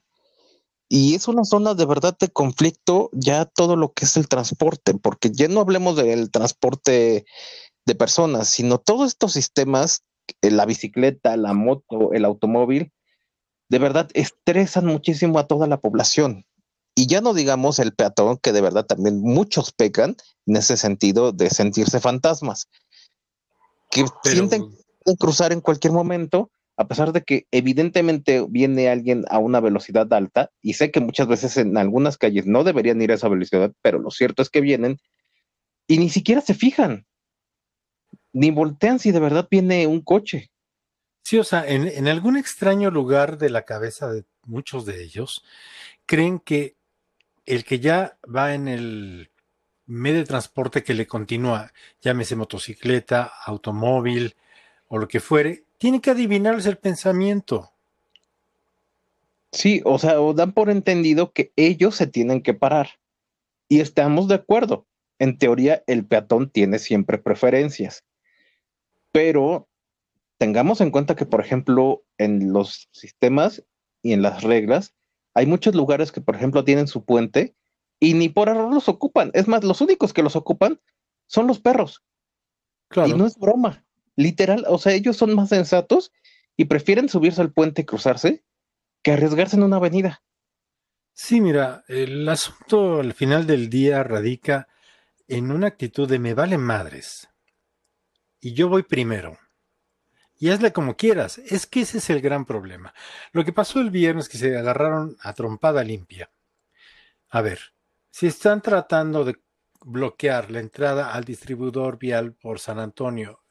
Y 0.87 1.15
es 1.15 1.27
una 1.27 1.43
zona 1.43 1.73
de 1.73 1.85
verdad 1.85 2.15
de 2.19 2.29
conflicto 2.29 3.09
ya 3.11 3.45
todo 3.45 3.75
lo 3.75 3.93
que 3.93 4.05
es 4.05 4.17
el 4.17 4.27
transporte, 4.27 4.93
porque 4.93 5.31
ya 5.31 5.47
no 5.47 5.61
hablemos 5.61 5.95
del 5.95 6.29
transporte 6.29 7.25
de 7.85 7.95
personas, 7.95 8.49
sino 8.49 8.77
todos 8.77 9.07
estos 9.07 9.33
sistemas, 9.33 10.03
eh, 10.41 10.51
la 10.51 10.65
bicicleta, 10.65 11.37
la 11.37 11.53
moto, 11.53 12.13
el 12.13 12.25
automóvil, 12.25 12.91
de 13.69 13.79
verdad 13.79 14.09
estresan 14.13 14.85
muchísimo 14.85 15.39
a 15.39 15.47
toda 15.47 15.67
la 15.67 15.79
población. 15.79 16.45
Y 16.95 17.07
ya 17.07 17.19
no 17.19 17.33
digamos 17.33 17.79
el 17.79 17.93
peatón, 17.93 18.37
que 18.37 18.53
de 18.53 18.61
verdad 18.61 18.85
también 18.85 19.21
muchos 19.21 19.71
pecan 19.73 20.15
en 20.45 20.55
ese 20.55 20.77
sentido 20.77 21.31
de 21.31 21.49
sentirse 21.49 21.99
fantasmas, 21.99 22.69
que 23.91 24.05
sienten 24.23 24.69
cruzar 25.19 25.51
en 25.51 25.61
cualquier 25.61 25.93
momento, 25.93 26.51
a 26.77 26.87
pesar 26.87 27.13
de 27.13 27.23
que 27.23 27.47
evidentemente 27.51 28.45
viene 28.49 28.89
alguien 28.89 29.25
a 29.29 29.39
una 29.39 29.59
velocidad 29.59 30.11
alta, 30.13 30.51
y 30.61 30.73
sé 30.73 30.91
que 30.91 30.99
muchas 30.99 31.27
veces 31.27 31.57
en 31.57 31.77
algunas 31.77 32.17
calles 32.17 32.45
no 32.45 32.63
deberían 32.63 33.01
ir 33.01 33.11
a 33.11 33.15
esa 33.15 33.29
velocidad, 33.29 33.71
pero 33.81 33.99
lo 33.99 34.11
cierto 34.11 34.41
es 34.41 34.49
que 34.49 34.61
vienen 34.61 34.97
y 35.87 35.99
ni 35.99 36.09
siquiera 36.09 36.41
se 36.41 36.53
fijan, 36.53 37.05
ni 38.33 38.51
voltean 38.51 38.99
si 38.99 39.11
de 39.11 39.19
verdad 39.19 39.47
viene 39.49 39.87
un 39.87 40.01
coche. 40.01 40.51
Sí, 41.23 41.37
o 41.37 41.43
sea, 41.43 41.65
en, 41.67 42.07
algún 42.07 42.37
extraño 42.37 42.91
lugar 42.91 43.37
de 43.37 43.49
la 43.49 43.63
cabeza 43.63 44.11
de 44.11 44.25
muchos 44.43 44.85
de 44.85 45.01
ellos, 45.01 45.43
creen 46.05 46.39
que 46.39 46.75
el 47.45 47.63
que 47.63 47.79
ya 47.79 48.19
va 48.23 48.53
en 48.53 48.67
el 48.67 49.31
medio 49.87 50.19
de 50.19 50.25
transporte 50.25 50.83
que 50.83 50.93
le 50.93 51.07
continúa, 51.07 51.71
llámese 52.01 52.35
motocicleta, 52.35 53.31
automóvil, 53.45 54.35
o 54.87 54.97
lo 54.97 55.07
que 55.07 55.19
fuere, 55.19 55.64
tiene 55.77 56.01
que 56.01 56.11
adivinarles 56.11 56.65
el 56.65 56.77
pensamiento. 56.77 57.71
Sí, 59.51 59.81
o 59.85 59.97
sea, 59.99 60.19
o 60.19 60.33
dan 60.33 60.51
por 60.51 60.69
entendido 60.69 61.31
que 61.31 61.53
ellos 61.55 61.95
se 61.95 62.07
tienen 62.07 62.41
que 62.41 62.53
parar. 62.53 62.89
Y 63.69 63.79
estamos 63.79 64.27
de 64.27 64.35
acuerdo. 64.35 64.85
en 65.17 65.37
teoría 65.37 65.81
el 65.87 66.05
peatón 66.05 66.49
tiene 66.49 66.77
siempre 66.77 67.17
preferencias, 67.17 68.03
pero 69.13 69.69
tengamos 70.37 70.81
en 70.81 70.91
cuenta 70.91 71.15
que, 71.15 71.25
por 71.25 71.39
ejemplo, 71.39 72.03
en 72.17 72.51
los 72.51 72.89
sistemas 72.91 73.63
y 74.01 74.11
en 74.11 74.21
las 74.21 74.43
reglas, 74.43 74.93
hay 75.33 75.45
muchos 75.45 75.73
lugares 75.73 76.11
que, 76.11 76.19
por 76.19 76.35
ejemplo, 76.35 76.65
tienen 76.65 76.87
su 76.87 77.05
puente 77.05 77.55
y 78.01 78.13
ni 78.13 78.27
por 78.27 78.49
error 78.49 78.73
los 78.73 78.89
ocupan. 78.89 79.31
Es 79.33 79.47
más, 79.47 79.63
los 79.63 79.79
únicos 79.79 80.11
que 80.11 80.21
los 80.21 80.35
ocupan 80.35 80.81
son 81.27 81.47
los 81.47 81.61
perros. 81.61 82.03
Claro. 82.89 83.09
Y 83.09 83.13
no 83.13 83.25
es 83.25 83.37
broma. 83.37 83.84
Literal, 84.15 84.65
o 84.67 84.77
sea, 84.77 84.93
ellos 84.93 85.17
son 85.17 85.35
más 85.35 85.49
sensatos 85.49 86.11
y 86.55 86.65
prefieren 86.65 87.09
subirse 87.09 87.41
al 87.41 87.51
puente 87.51 87.81
y 87.81 87.85
cruzarse 87.85 88.43
que 89.01 89.11
arriesgarse 89.11 89.55
en 89.55 89.63
una 89.63 89.77
avenida. 89.77 90.23
Sí, 91.13 91.39
mira, 91.39 91.83
el 91.87 92.27
asunto 92.27 92.99
al 92.99 93.13
final 93.13 93.45
del 93.45 93.69
día 93.69 94.03
radica 94.03 94.67
en 95.27 95.51
una 95.51 95.67
actitud 95.67 96.09
de 96.09 96.19
me 96.19 96.33
vale 96.33 96.57
madres. 96.57 97.29
Y 98.39 98.53
yo 98.53 98.67
voy 98.67 98.83
primero. 98.83 99.37
Y 100.37 100.49
hazle 100.49 100.73
como 100.73 100.97
quieras. 100.97 101.37
Es 101.37 101.67
que 101.67 101.81
ese 101.81 101.99
es 101.99 102.09
el 102.09 102.21
gran 102.21 102.45
problema. 102.45 102.93
Lo 103.31 103.45
que 103.45 103.53
pasó 103.53 103.79
el 103.79 103.91
viernes 103.91 104.27
que 104.27 104.37
se 104.37 104.57
agarraron 104.57 105.15
a 105.21 105.33
trompada 105.33 105.83
limpia. 105.83 106.31
A 107.29 107.41
ver, 107.41 107.59
si 108.11 108.27
están 108.27 108.61
tratando 108.61 109.23
de 109.23 109.37
bloquear 109.81 110.51
la 110.51 110.59
entrada 110.59 111.13
al 111.13 111.23
distribuidor 111.23 111.97
vial 111.97 112.33
por 112.33 112.59
San 112.59 112.79
Antonio 112.79 113.44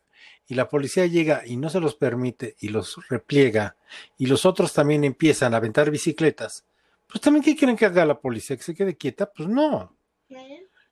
y 0.46 0.54
la 0.54 0.68
policía 0.68 1.06
llega 1.06 1.42
y 1.46 1.56
no 1.56 1.70
se 1.70 1.80
los 1.80 1.94
permite 1.94 2.56
y 2.60 2.68
los 2.68 2.96
repliega 3.08 3.76
y 4.18 4.26
los 4.26 4.44
otros 4.44 4.72
también 4.72 5.04
empiezan 5.04 5.54
a 5.54 5.58
aventar 5.58 5.90
bicicletas, 5.90 6.64
pues 7.06 7.20
también 7.20 7.44
¿qué 7.44 7.56
quieren 7.56 7.76
que 7.76 7.86
haga 7.86 8.04
la 8.04 8.20
policía? 8.20 8.56
¿Que 8.56 8.62
se 8.62 8.74
quede 8.74 8.96
quieta? 8.96 9.30
Pues 9.32 9.48
no. 9.48 9.96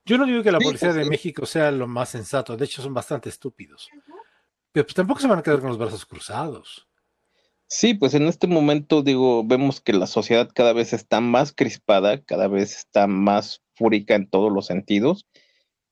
Yo 0.05 0.17
no 0.17 0.25
digo 0.25 0.43
que 0.43 0.51
la 0.51 0.59
policía 0.59 0.89
pues 0.89 1.03
de 1.03 1.09
México 1.09 1.45
sea 1.45 1.71
lo 1.71 1.87
más 1.87 2.09
sensato, 2.09 2.57
de 2.57 2.65
hecho 2.65 2.81
son 2.81 2.93
bastante 2.93 3.29
estúpidos. 3.29 3.89
Pero 4.71 4.85
pues 4.85 4.95
tampoco 4.95 5.19
se 5.19 5.27
van 5.27 5.39
a 5.39 5.43
quedar 5.43 5.59
con 5.59 5.69
los 5.69 5.77
brazos 5.77 6.05
cruzados. 6.05 6.87
Sí, 7.67 7.93
pues 7.93 8.13
en 8.13 8.27
este 8.27 8.47
momento 8.47 9.01
digo, 9.01 9.43
vemos 9.43 9.81
que 9.81 9.93
la 9.93 10.07
sociedad 10.07 10.49
cada 10.53 10.73
vez 10.73 10.93
está 10.93 11.21
más 11.21 11.53
crispada, 11.53 12.21
cada 12.21 12.47
vez 12.47 12.75
está 12.75 13.07
más 13.07 13.63
fúrica 13.75 14.15
en 14.15 14.29
todos 14.29 14.51
los 14.51 14.67
sentidos 14.67 15.25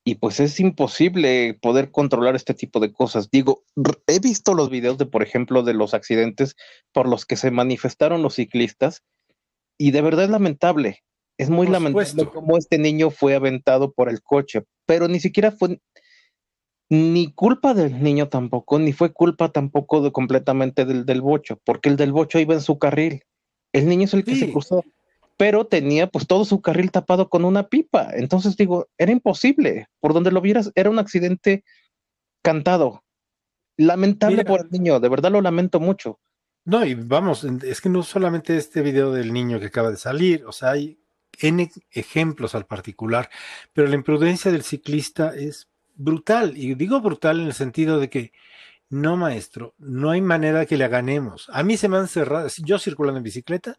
y 0.03 0.15
pues 0.15 0.39
es 0.39 0.59
imposible 0.59 1.57
poder 1.61 1.91
controlar 1.91 2.35
este 2.35 2.53
tipo 2.53 2.79
de 2.79 2.91
cosas. 2.91 3.29
Digo, 3.29 3.63
he 4.07 4.19
visto 4.19 4.53
los 4.53 4.69
videos 4.69 4.97
de, 4.97 5.05
por 5.05 5.21
ejemplo, 5.21 5.63
de 5.63 5.73
los 5.73 5.93
accidentes 5.93 6.55
por 6.91 7.07
los 7.07 7.25
que 7.25 7.35
se 7.35 7.51
manifestaron 7.51 8.23
los 8.23 8.35
ciclistas 8.35 9.03
y 9.77 9.91
de 9.91 10.01
verdad 10.01 10.25
es 10.25 10.31
lamentable. 10.31 11.03
Es 11.37 11.49
muy 11.49 11.67
lamentable 11.67 12.25
cómo 12.31 12.57
este 12.57 12.77
niño 12.77 13.09
fue 13.09 13.35
aventado 13.35 13.93
por 13.93 14.09
el 14.09 14.21
coche, 14.21 14.63
pero 14.85 15.07
ni 15.07 15.19
siquiera 15.19 15.51
fue 15.51 15.79
ni 16.89 17.31
culpa 17.33 17.73
del 17.73 18.03
niño 18.03 18.27
tampoco, 18.27 18.77
ni 18.77 18.91
fue 18.91 19.13
culpa 19.13 19.51
tampoco 19.51 20.01
de 20.01 20.11
completamente 20.11 20.83
del 20.85 21.05
del 21.05 21.21
bocho, 21.21 21.59
porque 21.63 21.89
el 21.89 21.95
del 21.95 22.11
bocho 22.11 22.37
iba 22.37 22.53
en 22.53 22.61
su 22.61 22.77
carril. 22.79 23.23
El 23.71 23.87
niño 23.87 24.05
es 24.05 24.13
el 24.13 24.25
que 24.25 24.35
se 24.35 24.51
cruzó 24.51 24.83
pero 25.37 25.65
tenía 25.65 26.07
pues 26.07 26.27
todo 26.27 26.45
su 26.45 26.61
carril 26.61 26.91
tapado 26.91 27.29
con 27.29 27.45
una 27.45 27.67
pipa. 27.67 28.09
Entonces 28.13 28.55
digo, 28.57 28.87
era 28.97 29.11
imposible. 29.11 29.87
Por 29.99 30.13
donde 30.13 30.31
lo 30.31 30.41
vieras, 30.41 30.71
era 30.75 30.89
un 30.89 30.99
accidente 30.99 31.63
cantado. 32.41 33.03
Lamentable 33.77 34.45
por 34.45 34.61
el 34.61 34.71
niño, 34.71 34.99
de 34.99 35.09
verdad 35.09 35.31
lo 35.31 35.41
lamento 35.41 35.79
mucho. 35.79 36.19
No, 36.63 36.85
y 36.85 36.93
vamos, 36.93 37.43
es 37.43 37.81
que 37.81 37.89
no 37.89 38.03
solamente 38.03 38.55
este 38.55 38.81
video 38.81 39.11
del 39.11 39.33
niño 39.33 39.59
que 39.59 39.67
acaba 39.67 39.89
de 39.89 39.97
salir, 39.97 40.45
o 40.45 40.51
sea, 40.51 40.71
hay 40.71 40.99
N 41.39 41.71
ejemplos 41.89 42.53
al 42.53 42.67
particular, 42.67 43.29
pero 43.73 43.87
la 43.87 43.95
imprudencia 43.95 44.51
del 44.51 44.61
ciclista 44.61 45.35
es 45.35 45.69
brutal. 45.95 46.55
Y 46.55 46.75
digo 46.75 47.01
brutal 47.01 47.39
en 47.39 47.47
el 47.47 47.53
sentido 47.53 47.99
de 47.99 48.09
que 48.09 48.31
no, 48.89 49.17
maestro, 49.17 49.73
no 49.79 50.11
hay 50.11 50.21
manera 50.21 50.65
que 50.65 50.77
le 50.77 50.87
ganemos. 50.87 51.49
A 51.51 51.63
mí 51.63 51.77
se 51.77 51.87
me 51.87 51.97
han 51.97 52.07
cerrado, 52.07 52.47
yo 52.57 52.77
circulando 52.77 53.17
en 53.17 53.23
bicicleta, 53.23 53.77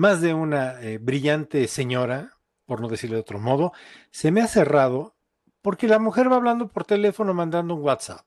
más 0.00 0.22
de 0.22 0.32
una 0.32 0.80
eh, 0.80 0.96
brillante 0.96 1.68
señora, 1.68 2.32
por 2.64 2.80
no 2.80 2.88
decirlo 2.88 3.16
de 3.16 3.20
otro 3.20 3.38
modo, 3.38 3.72
se 4.10 4.30
me 4.30 4.40
ha 4.40 4.46
cerrado 4.46 5.14
porque 5.60 5.88
la 5.88 5.98
mujer 5.98 6.32
va 6.32 6.36
hablando 6.36 6.68
por 6.68 6.86
teléfono 6.86 7.34
mandando 7.34 7.74
un 7.74 7.82
WhatsApp. 7.82 8.24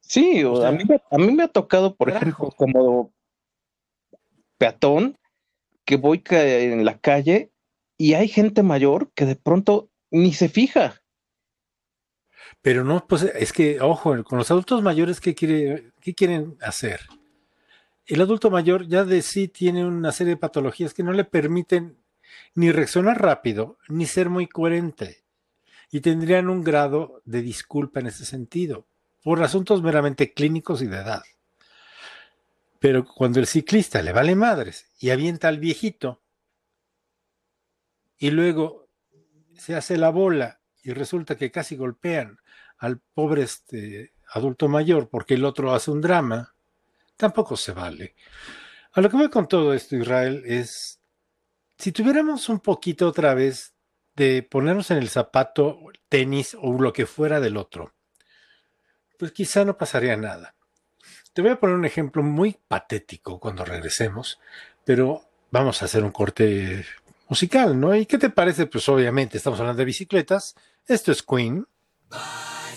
Sí, 0.00 0.40
a, 0.40 0.70
mí, 0.70 0.84
a, 1.10 1.18
mí, 1.18 1.32
me 1.32 1.42
ha 1.42 1.48
tocado, 1.48 1.96
por 1.96 2.08
ejemplo, 2.08 2.50
como 2.56 3.12
peatón, 4.56 5.18
que 5.84 5.96
voy 5.96 6.22
en 6.30 6.86
la 6.86 6.98
calle 6.98 7.52
y 7.98 8.14
hay 8.14 8.28
gente 8.28 8.62
mayor 8.62 9.10
que 9.12 9.26
de 9.26 9.36
pronto 9.36 9.90
ni 10.10 10.32
se 10.32 10.48
fija. 10.48 11.02
Pero 12.62 12.84
no, 12.84 13.06
pues 13.06 13.22
es 13.22 13.52
que, 13.52 13.82
ojo, 13.82 14.24
con 14.24 14.38
los 14.38 14.50
adultos 14.50 14.82
mayores, 14.82 15.20
¿qué, 15.20 15.34
quiere, 15.34 15.90
qué 16.00 16.14
quieren 16.14 16.56
hacer? 16.62 17.00
El 18.06 18.20
adulto 18.20 18.50
mayor 18.50 18.86
ya 18.86 19.04
de 19.04 19.22
sí 19.22 19.48
tiene 19.48 19.84
una 19.84 20.12
serie 20.12 20.34
de 20.34 20.40
patologías 20.40 20.94
que 20.94 21.02
no 21.02 21.12
le 21.12 21.24
permiten 21.24 21.98
ni 22.54 22.70
reaccionar 22.72 23.20
rápido, 23.20 23.78
ni 23.88 24.06
ser 24.06 24.30
muy 24.30 24.46
coherente, 24.46 25.24
y 25.90 26.00
tendrían 26.00 26.48
un 26.48 26.62
grado 26.62 27.20
de 27.24 27.42
disculpa 27.42 28.00
en 28.00 28.06
ese 28.06 28.24
sentido, 28.24 28.86
por 29.22 29.42
asuntos 29.42 29.82
meramente 29.82 30.32
clínicos 30.32 30.82
y 30.82 30.86
de 30.86 30.96
edad. 30.96 31.22
Pero 32.78 33.04
cuando 33.04 33.40
el 33.40 33.46
ciclista 33.46 34.02
le 34.02 34.12
vale 34.12 34.34
madres 34.34 34.88
y 34.98 35.10
avienta 35.10 35.48
al 35.48 35.58
viejito, 35.58 36.22
y 38.18 38.30
luego 38.30 38.88
se 39.56 39.74
hace 39.74 39.96
la 39.96 40.10
bola 40.10 40.60
y 40.82 40.92
resulta 40.92 41.36
que 41.36 41.50
casi 41.50 41.76
golpean 41.76 42.38
al 42.78 43.00
pobre 43.14 43.42
este 43.42 44.12
adulto 44.32 44.68
mayor 44.68 45.08
porque 45.08 45.34
el 45.34 45.44
otro 45.44 45.74
hace 45.74 45.90
un 45.90 46.00
drama, 46.00 46.54
tampoco 47.16 47.56
se 47.56 47.72
vale. 47.72 48.14
A 48.92 49.00
lo 49.00 49.10
que 49.10 49.16
voy 49.16 49.30
con 49.30 49.48
todo 49.48 49.74
esto, 49.74 49.96
Israel, 49.96 50.42
es 50.46 51.00
si 51.78 51.92
tuviéramos 51.92 52.48
un 52.48 52.60
poquito 52.60 53.06
otra 53.06 53.34
vez 53.34 53.74
de 54.14 54.42
ponernos 54.42 54.90
en 54.90 54.98
el 54.98 55.08
zapato, 55.08 55.78
tenis 56.08 56.56
o 56.60 56.80
lo 56.80 56.92
que 56.92 57.06
fuera 57.06 57.40
del 57.40 57.56
otro, 57.56 57.92
pues 59.18 59.32
quizá 59.32 59.64
no 59.64 59.76
pasaría 59.76 60.16
nada. 60.16 60.54
Te 61.32 61.42
voy 61.42 61.50
a 61.50 61.60
poner 61.60 61.76
un 61.76 61.84
ejemplo 61.84 62.22
muy 62.22 62.56
patético 62.66 63.38
cuando 63.38 63.64
regresemos, 63.64 64.40
pero 64.84 65.28
vamos 65.50 65.82
a 65.82 65.84
hacer 65.84 66.02
un 66.02 66.12
corte 66.12 66.86
musical, 67.28 67.78
¿no? 67.78 67.94
¿Y 67.94 68.06
qué 68.06 68.16
te 68.16 68.30
parece? 68.30 68.66
Pues 68.66 68.88
obviamente 68.88 69.36
estamos 69.36 69.60
hablando 69.60 69.80
de 69.80 69.84
bicicletas. 69.84 70.54
Esto 70.86 71.12
es 71.12 71.22
Queen. 71.22 71.66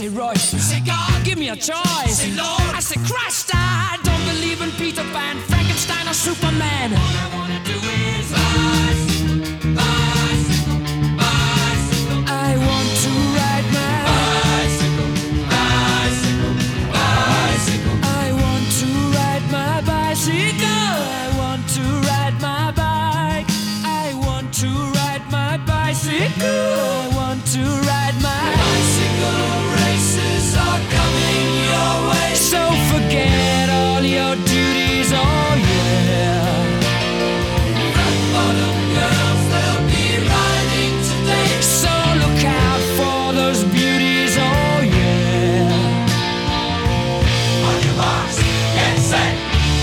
Say 0.00 0.08
Royce, 0.08 0.42
say 0.42 0.80
God, 0.80 1.24
give 1.24 1.38
me 1.38 1.50
a 1.50 1.56
choice. 1.56 2.20
Say 2.20 2.32
Lord, 2.32 2.74
I 2.74 2.80
say 2.80 2.98
Christ, 3.04 3.50
I 3.52 3.98
don't 4.02 4.24
believe 4.24 4.62
in 4.62 4.70
Peter 4.80 5.02
Pan, 5.12 5.36
Frankenstein, 5.50 6.08
or 6.08 6.14
Superman. 6.14 6.94
All 6.94 6.98
I 6.98 7.28
wanna 7.36 7.60
do 7.66 7.76
is 7.76 8.32
bicycle, 8.32 9.09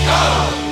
go! 0.08 0.67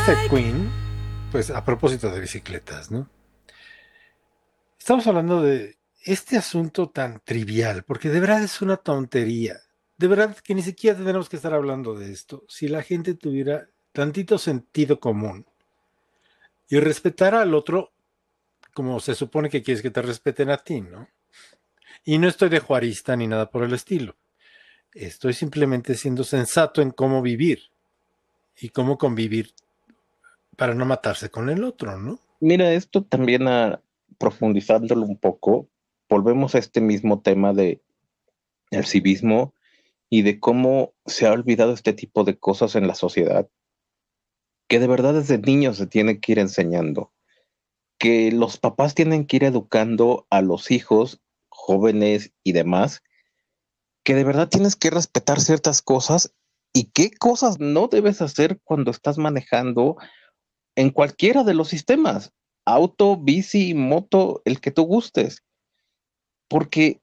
I 0.00 0.02
¿Escuchaste 0.02 0.28
like. 0.28 0.34
Queen? 0.34 0.70
Pues 1.30 1.50
a 1.50 1.62
propósito 1.62 2.10
de 2.10 2.20
bicicletas, 2.20 2.90
¿no? 2.90 3.10
Estamos 4.78 5.06
hablando 5.06 5.42
de 5.42 5.76
este 6.02 6.38
asunto 6.38 6.88
tan 6.88 7.20
trivial, 7.20 7.84
porque 7.84 8.08
de 8.08 8.18
verdad 8.18 8.42
es 8.42 8.62
una 8.62 8.78
tontería. 8.78 9.60
De 9.98 10.06
verdad 10.06 10.34
que 10.42 10.54
ni 10.54 10.62
siquiera 10.62 10.96
tendremos 10.96 11.28
que 11.28 11.36
estar 11.36 11.52
hablando 11.52 11.94
de 11.94 12.12
esto. 12.12 12.44
Si 12.48 12.66
la 12.68 12.82
gente 12.82 13.12
tuviera 13.12 13.68
tantito 13.92 14.38
sentido 14.38 14.98
común 15.00 15.44
y 16.68 16.80
respetara 16.80 17.42
al 17.42 17.54
otro 17.54 17.92
como 18.72 19.00
se 19.00 19.14
supone 19.14 19.50
que 19.50 19.62
quieres 19.62 19.82
que 19.82 19.90
te 19.90 20.00
respeten 20.00 20.48
a 20.48 20.56
ti, 20.56 20.80
¿no? 20.80 21.08
Y 22.04 22.16
no 22.16 22.26
estoy 22.26 22.48
de 22.48 22.60
juarista 22.60 23.16
ni 23.16 23.26
nada 23.26 23.50
por 23.50 23.64
el 23.64 23.74
estilo. 23.74 24.16
Estoy 24.94 25.34
simplemente 25.34 25.94
siendo 25.94 26.24
sensato 26.24 26.80
en 26.80 26.90
cómo 26.90 27.20
vivir 27.20 27.64
y 28.58 28.70
cómo 28.70 28.96
convivir 28.96 29.52
para 30.60 30.74
no 30.74 30.84
matarse 30.84 31.30
con 31.30 31.48
el 31.48 31.64
otro, 31.64 31.98
¿no? 31.98 32.20
Mira, 32.38 32.74
esto 32.74 33.02
también 33.02 33.48
a, 33.48 33.80
profundizándolo 34.18 35.06
un 35.06 35.16
poco, 35.16 35.70
volvemos 36.06 36.54
a 36.54 36.58
este 36.58 36.82
mismo 36.82 37.22
tema 37.22 37.54
de 37.54 37.80
el 38.70 38.84
civismo 38.84 39.54
y 40.10 40.20
de 40.20 40.38
cómo 40.38 40.92
se 41.06 41.26
ha 41.26 41.32
olvidado 41.32 41.72
este 41.72 41.94
tipo 41.94 42.24
de 42.24 42.38
cosas 42.38 42.76
en 42.76 42.86
la 42.86 42.94
sociedad, 42.94 43.48
que 44.68 44.80
de 44.80 44.86
verdad 44.86 45.14
desde 45.14 45.38
niños 45.38 45.78
se 45.78 45.86
tiene 45.86 46.20
que 46.20 46.32
ir 46.32 46.38
enseñando, 46.38 47.10
que 47.96 48.30
los 48.30 48.58
papás 48.58 48.94
tienen 48.94 49.24
que 49.24 49.36
ir 49.36 49.44
educando 49.44 50.26
a 50.28 50.42
los 50.42 50.70
hijos 50.70 51.22
jóvenes 51.48 52.34
y 52.44 52.52
demás, 52.52 53.02
que 54.04 54.14
de 54.14 54.24
verdad 54.24 54.50
tienes 54.50 54.76
que 54.76 54.90
respetar 54.90 55.40
ciertas 55.40 55.80
cosas 55.80 56.34
y 56.74 56.90
qué 56.90 57.10
cosas 57.12 57.60
no 57.60 57.88
debes 57.88 58.20
hacer 58.20 58.60
cuando 58.62 58.90
estás 58.90 59.16
manejando 59.16 59.96
en 60.76 60.90
cualquiera 60.90 61.44
de 61.44 61.54
los 61.54 61.68
sistemas, 61.68 62.32
auto, 62.64 63.16
bici, 63.16 63.74
moto, 63.74 64.42
el 64.44 64.60
que 64.60 64.70
tú 64.70 64.84
gustes. 64.84 65.44
Porque 66.48 67.00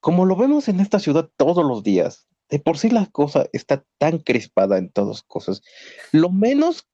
como 0.00 0.24
lo 0.24 0.36
vemos 0.36 0.68
en 0.68 0.80
esta 0.80 0.98
ciudad 0.98 1.28
todos 1.36 1.64
los 1.64 1.82
días, 1.82 2.28
de 2.48 2.58
por 2.58 2.78
sí 2.78 2.88
la 2.88 3.06
cosa 3.06 3.46
está 3.52 3.84
tan 3.98 4.18
crispada 4.18 4.78
en 4.78 4.90
todas 4.90 5.22
cosas. 5.22 5.62
Lo 6.12 6.30
menos 6.30 6.88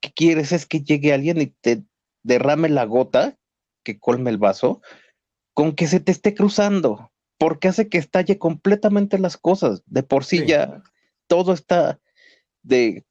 que 0.00 0.12
quieres 0.12 0.52
es 0.52 0.66
que 0.66 0.82
llegue 0.82 1.12
alguien 1.12 1.40
y 1.40 1.46
te 1.46 1.84
derrame 2.22 2.68
la 2.68 2.84
gota 2.84 3.36
que 3.82 3.98
colme 3.98 4.30
el 4.30 4.38
vaso 4.38 4.82
con 5.54 5.74
que 5.74 5.88
se 5.88 6.00
te 6.00 6.12
esté 6.12 6.34
cruzando, 6.34 7.10
porque 7.38 7.68
hace 7.68 7.88
que 7.88 7.98
estalle 7.98 8.38
completamente 8.38 9.18
las 9.18 9.36
cosas. 9.36 9.82
De 9.86 10.02
por 10.02 10.24
sí, 10.24 10.38
Sí. 10.38 10.46
ya 10.46 10.82
todo 11.26 11.52
está 11.52 11.98
de 12.62 13.04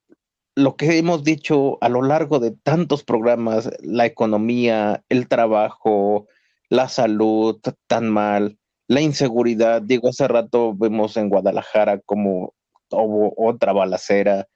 lo 0.60 0.76
que 0.76 0.98
hemos 0.98 1.24
dicho 1.24 1.78
a 1.82 1.90
lo 1.90 2.02
largo 2.02 2.40
de 2.40 2.52
tantos 2.52 3.04
programas, 3.04 3.70
la 3.82 4.06
economía, 4.06 5.04
el 5.10 5.28
trabajo, 5.28 6.28
la 6.70 6.90
salud 6.90 7.60
tan 7.88 8.10
mal, 8.10 8.58
la 8.88 9.02
inseguridad. 9.02 9.82
Digo, 9.82 10.10
hace 10.10 10.28
rato 10.28 10.76
vemos 10.76 11.18
en 11.18 11.30
Guadalajara 11.30 12.00
como 12.00 12.54
hubo 12.92 13.34
otra 13.38 13.74
balacera. 13.74 14.48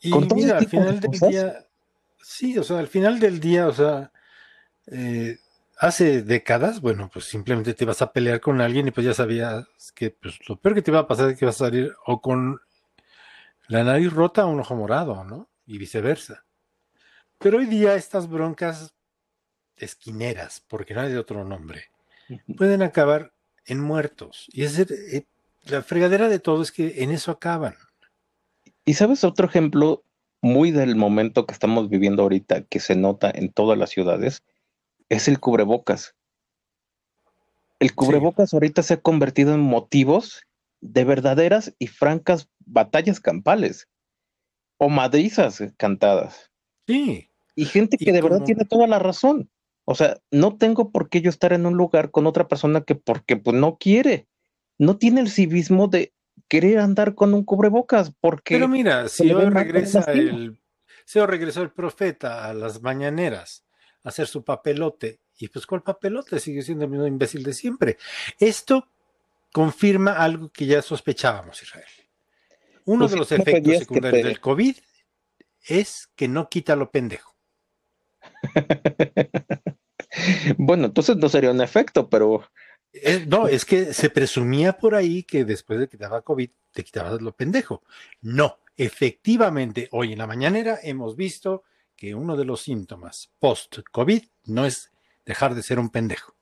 Y 0.00 0.10
Con 0.10 0.28
mira, 0.34 0.58
al 0.58 0.64
de 0.64 0.68
final 0.70 1.00
del 1.00 1.10
día, 1.12 1.66
sí, 2.20 2.58
o 2.58 2.62
sea, 2.62 2.78
al 2.78 2.88
final 2.88 3.20
del 3.20 3.40
día, 3.40 3.68
o 3.68 3.72
sea, 3.72 4.12
eh, 4.88 5.38
hace 5.78 6.22
décadas, 6.22 6.80
bueno, 6.80 7.08
pues 7.12 7.26
simplemente 7.26 7.74
te 7.74 7.84
vas 7.84 8.02
a 8.02 8.12
pelear 8.12 8.40
con 8.40 8.60
alguien 8.60 8.88
y 8.88 8.90
pues 8.90 9.06
ya 9.06 9.14
sabías 9.14 9.66
que 9.94 10.10
pues, 10.10 10.38
lo 10.48 10.56
peor 10.56 10.74
que 10.74 10.82
te 10.82 10.90
iba 10.90 11.00
a 11.00 11.06
pasar 11.06 11.30
es 11.30 11.38
que 11.38 11.46
vas 11.46 11.56
a 11.56 11.66
salir 11.66 11.92
o 12.06 12.20
con 12.20 12.60
la 13.68 13.84
nariz 13.84 14.12
rota 14.12 14.46
un 14.46 14.60
ojo 14.60 14.74
morado, 14.74 15.24
¿no? 15.24 15.48
Y 15.66 15.78
viceversa. 15.78 16.44
Pero 17.38 17.58
hoy 17.58 17.66
día 17.66 17.94
estas 17.94 18.28
broncas 18.28 18.94
esquineras, 19.76 20.64
porque 20.68 20.94
no 20.94 21.00
hay 21.00 21.10
de 21.10 21.18
otro 21.18 21.44
nombre, 21.44 21.86
pueden 22.56 22.82
acabar 22.82 23.32
en 23.66 23.80
muertos. 23.80 24.46
Y 24.52 24.64
es 24.64 24.78
eh, 24.78 25.26
la 25.64 25.82
fregadera 25.82 26.28
de 26.28 26.38
todo 26.38 26.62
es 26.62 26.72
que 26.72 27.02
en 27.02 27.10
eso 27.10 27.30
acaban. 27.30 27.74
Y 28.84 28.94
sabes 28.94 29.24
otro 29.24 29.46
ejemplo 29.46 30.04
muy 30.42 30.70
del 30.70 30.94
momento 30.94 31.46
que 31.46 31.54
estamos 31.54 31.88
viviendo 31.88 32.22
ahorita, 32.22 32.64
que 32.64 32.80
se 32.80 32.96
nota 32.96 33.30
en 33.34 33.50
todas 33.50 33.78
las 33.78 33.90
ciudades, 33.90 34.42
es 35.08 35.26
el 35.26 35.40
cubrebocas. 35.40 36.14
El 37.78 37.94
cubrebocas 37.94 38.52
ahorita 38.52 38.82
se 38.82 38.94
ha 38.94 39.00
convertido 39.00 39.54
en 39.54 39.60
motivos 39.60 40.42
de 40.80 41.04
verdaderas 41.04 41.74
y 41.78 41.86
francas 41.86 42.48
batallas 42.66 43.20
campales 43.20 43.88
o 44.78 44.88
madrizas 44.88 45.62
cantadas. 45.76 46.50
Sí, 46.86 47.30
Y 47.54 47.64
gente 47.66 47.96
Y 47.98 48.04
que 48.04 48.12
de 48.12 48.22
verdad 48.22 48.42
tiene 48.44 48.64
toda 48.64 48.86
la 48.86 48.98
razón. 48.98 49.50
O 49.84 49.94
sea, 49.94 50.20
no 50.30 50.56
tengo 50.56 50.90
por 50.90 51.08
qué 51.08 51.20
yo 51.20 51.30
estar 51.30 51.52
en 51.52 51.66
un 51.66 51.76
lugar 51.76 52.10
con 52.10 52.26
otra 52.26 52.48
persona 52.48 52.82
que 52.82 52.94
porque 52.94 53.36
pues 53.36 53.56
no 53.56 53.76
quiere. 53.76 54.28
No 54.78 54.96
tiene 54.96 55.20
el 55.20 55.30
civismo 55.30 55.88
de 55.88 56.14
querer 56.48 56.78
andar 56.78 57.14
con 57.14 57.34
un 57.34 57.44
cubrebocas 57.44 58.12
porque 58.20 58.54
Pero 58.56 58.68
mira, 58.68 59.08
si 59.08 59.30
hoy 59.30 59.48
regresa 59.50 60.00
el, 60.12 60.58
si 61.04 61.18
hoy 61.18 61.26
regresó 61.26 61.62
el 61.62 61.70
profeta 61.70 62.48
a 62.48 62.54
las 62.54 62.82
mañaneras 62.82 63.64
a 64.02 64.08
hacer 64.08 64.26
su 64.26 64.44
papelote, 64.44 65.20
y 65.38 65.48
pues 65.48 65.66
¿cuál 65.66 65.82
papelote? 65.82 66.40
Sigue 66.40 66.62
siendo 66.62 66.84
el 66.84 66.90
mismo 66.90 67.06
imbécil 67.06 67.42
de 67.42 67.52
siempre. 67.52 67.98
Esto 68.38 68.88
confirma 69.52 70.12
algo 70.12 70.50
que 70.50 70.66
ya 70.66 70.82
sospechábamos, 70.82 71.62
Israel. 71.62 72.03
Uno 72.86 73.00
Pues 73.04 73.12
de 73.12 73.16
los 73.18 73.32
efectos 73.32 73.78
secundarios 73.78 74.22
te- 74.22 74.28
del 74.28 74.40
COVID 74.40 74.76
es 75.68 76.08
que 76.16 76.28
no 76.28 76.48
quita 76.48 76.76
lo 76.76 76.90
pendejo. 76.90 77.34
bueno, 80.58 80.86
entonces 80.86 81.16
no 81.16 81.28
sería 81.28 81.50
un 81.50 81.60
efecto, 81.60 82.08
pero 82.08 82.48
Es- 82.92 83.26
no, 83.26 83.48
es 83.48 83.64
que 83.64 83.92
se 83.92 84.10
presumía 84.10 84.74
por 84.78 84.94
ahí 84.94 85.22
que 85.24 85.44
después 85.44 85.78
de 85.80 85.88
que 85.88 85.96
te 85.96 86.04
daba 86.04 86.22
COVID 86.22 86.50
te 86.72 86.84
quitabas 86.84 87.20
lo 87.20 87.34
pendejo. 87.34 87.82
No, 88.20 88.58
efectivamente, 88.76 89.88
hoy 89.92 90.12
en 90.12 90.18
la 90.18 90.26
mañanera 90.26 90.78
hemos 90.82 91.16
visto 91.16 91.64
que 91.96 92.14
uno 92.14 92.36
de 92.36 92.44
los 92.44 92.60
síntomas 92.62 93.30
post-COVID 93.38 94.22
no 94.46 94.64
es 94.66 94.90
dejar 95.24 95.54
de 95.54 95.62
ser 95.62 95.78
un 95.78 95.90
pendejo. 95.90 96.34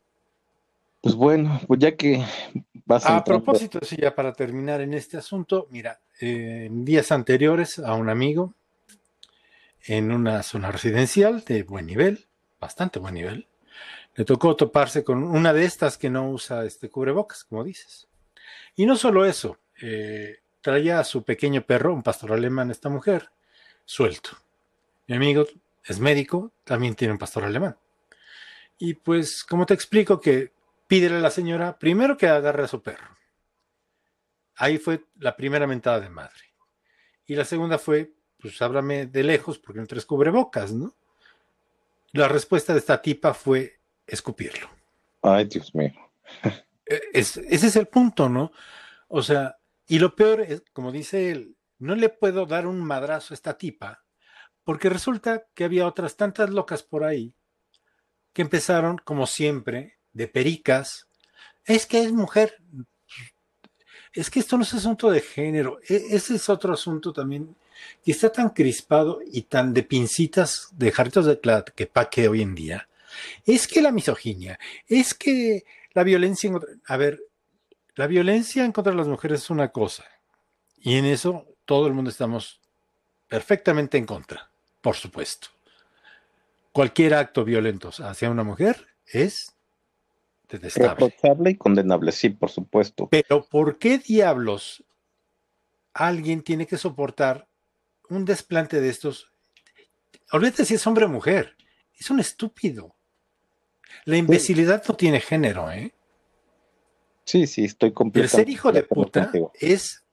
pues 1.01 1.15
bueno, 1.15 1.61
pues 1.67 1.81
ya 1.81 1.97
que 1.97 2.25
vas 2.85 3.07
A 3.07 3.23
propósito, 3.25 3.81
sí, 3.83 3.97
ya 4.01 4.15
para 4.15 4.33
terminar 4.33 4.81
en 4.81 4.95
este 4.95 5.17
asunto, 5.17 5.67
mira, 5.71 6.01
eh, 6.21 6.65
en 6.67 6.85
días 6.85 7.13
anteriores 7.13 7.79
a 7.79 7.95
un 7.95 8.09
amigo 8.09 8.55
en 9.85 10.13
una 10.13 10.43
zona 10.43 10.71
residencial 10.71 11.45
de 11.45 11.65
buen 11.65 11.87
nivel, 11.87 12.27
bastante 12.61 12.99
buen 12.99 13.15
nivel, 13.15 13.49
le 14.15 14.25
tocó 14.25 14.55
toparse 14.57 15.05
con 15.05 15.23
una 15.23 15.53
de 15.53 15.65
estas 15.65 15.99
que 15.99 16.11
no 16.11 16.31
usa 16.31 16.65
este 16.65 16.91
cubrebocas, 16.91 17.45
como 17.45 17.65
dices. 17.65 18.09
Y 18.77 18.87
no 18.87 18.97
solo 18.97 19.25
eso, 19.25 19.59
eh, 19.81 20.39
traía 20.61 21.01
a 21.01 21.05
su 21.05 21.25
pequeño 21.25 21.63
perro, 21.63 21.93
un 21.93 22.03
pastor 22.03 22.33
alemán, 22.33 22.71
esta 22.71 22.89
mujer, 22.89 23.31
suelto. 23.85 24.31
Mi 25.07 25.17
amigo 25.17 25.47
es 25.85 25.99
médico, 25.99 26.53
también 26.65 26.95
tiene 26.95 27.13
un 27.13 27.19
pastor 27.19 27.45
alemán. 27.45 27.77
Y 28.79 28.95
pues, 28.95 29.45
como 29.45 29.67
te 29.67 29.75
explico 29.75 30.21
que 30.21 30.53
pídele 30.93 31.17
a 31.17 31.21
la 31.21 31.31
señora 31.31 31.79
primero 31.79 32.19
que 32.19 32.27
agarre 32.27 32.65
a 32.65 32.69
su 32.69 32.83
perro. 32.83 33.17
Ahí 34.57 34.77
fue 34.77 35.07
la 35.15 35.35
primera 35.35 35.67
mentada 35.67 35.99
de 36.01 36.11
madre. 36.11 36.53
Y 37.25 37.35
la 37.35 37.47
segunda 37.47 37.79
fue, 37.79 38.13
pues 38.39 38.61
háblame 38.61 39.07
de 39.07 39.23
lejos 39.23 39.59
porque 39.59 39.81
no 39.81 39.87
traes 39.87 40.05
cubrebocas, 40.05 40.71
¿no? 40.75 40.95
La 42.13 42.29
respuesta 42.29 42.75
de 42.75 42.81
esta 42.81 43.01
tipa 43.01 43.33
fue 43.33 43.81
escupirlo. 44.07 44.69
Ay, 45.23 45.47
Dios 45.47 45.75
mío. 45.75 45.95
Eh, 46.85 47.01
es- 47.15 47.39
ese 47.39 47.69
es 47.69 47.77
el 47.77 47.87
punto, 47.87 48.29
¿no? 48.29 48.53
O 49.09 49.23
sea, 49.23 49.57
y 49.87 49.99
lo 49.99 50.15
peor 50.15 50.43
es, 50.43 50.63
como 50.75 50.93
dice 50.93 51.31
él, 51.31 51.57
no 51.79 51.95
le 51.95 52.11
puedo 52.11 52.45
dar 52.45 52.67
un 52.67 52.83
madrazo 52.85 53.33
a 53.33 53.37
esta 53.37 53.57
tipa 53.57 54.05
porque 54.63 54.91
resulta 54.91 55.47
que 55.55 55.65
había 55.65 55.87
otras 55.87 56.19
tantas 56.19 56.51
locas 56.51 56.83
por 56.83 57.03
ahí 57.03 57.35
que 58.35 58.43
empezaron, 58.43 58.99
como 58.99 59.27
siempre, 59.27 60.02
de 60.13 60.29
pericas, 60.29 61.07
es 61.65 61.87
que 61.87 62.03
es 62.03 62.13
mujer. 62.13 62.59
Es 64.13 64.31
que 64.31 64.41
esto 64.41 64.57
no 64.57 64.63
es 64.63 64.75
asunto 64.75 65.11
de 65.11 65.21
género, 65.21 65.81
e, 65.89 66.07
ese 66.11 66.35
es 66.35 66.49
otro 66.49 66.75
asunto 66.75 67.13
también 67.13 67.57
que 68.05 68.13
está 68.13 68.31
tan 68.31 68.51
crispado 68.51 69.21
y 69.25 69.43
tan 69.43 69.73
de 69.75 69.83
pincitas, 69.83 70.69
de 70.73 70.93
jarritos 70.93 71.27
de 71.27 71.41
que 71.75 71.87
paque 71.87 72.29
hoy 72.29 72.43
en 72.43 72.55
día. 72.55 72.89
Es 73.45 73.67
que 73.67 73.83
la 73.83 73.93
misoginia, 73.93 74.59
es 74.87 75.15
que 75.15 75.65
la 75.93 76.05
violencia, 76.05 76.51
en, 76.51 76.61
a 76.87 76.97
ver, 76.97 77.21
la 77.95 78.07
violencia 78.07 78.65
en 78.65 78.73
contra 78.73 78.93
de 78.93 78.99
las 78.99 79.09
mujeres 79.09 79.43
es 79.43 79.51
una 79.51 79.69
cosa, 79.69 80.05
y 80.79 80.97
en 80.97 81.05
eso 81.05 81.47
todo 81.65 81.87
el 81.87 81.95
mundo 81.95 82.11
estamos 82.11 82.61
perfectamente 83.29 83.99
en 83.99 84.07
contra, 84.07 84.51
por 84.81 84.97
supuesto. 84.97 85.49
Cualquier 86.73 87.15
acto 87.15 87.45
violento 87.45 87.91
hacia 88.03 88.31
una 88.31 88.45
mujer 88.45 88.89
es. 89.07 89.55
Reprochable 90.59 91.51
y 91.51 91.57
condenable, 91.57 92.13
sí, 92.13 92.31
por 92.31 92.51
supuesto. 92.51 93.09
Pero 93.11 93.47
¿por 93.49 93.79
qué 93.79 93.99
diablos 93.99 94.85
alguien 95.95 96.43
tiene 96.43 96.67
que 96.67 96.79
soportar 96.79 97.49
un 98.09 98.25
desplante 98.25 98.81
de 98.81 98.89
estos? 98.89 99.31
Olvídate 100.33 100.65
si 100.65 100.75
es 100.75 100.87
hombre 100.87 101.05
o 101.05 101.09
mujer. 101.09 101.57
Es 101.99 102.11
un 102.11 102.21
estúpido. 102.21 102.95
La 104.05 104.17
imbecilidad 104.17 104.83
no 104.89 104.97
tiene 104.97 105.21
género, 105.21 105.71
¿eh? 105.71 105.95
Sí, 107.25 107.47
sí, 107.47 107.65
estoy 107.65 107.93
completamente. 107.93 108.37
El 108.37 108.47
ser 108.47 108.49
hijo 108.53 108.73
de 108.73 108.83
puta 108.83 109.31
es, 109.55 110.05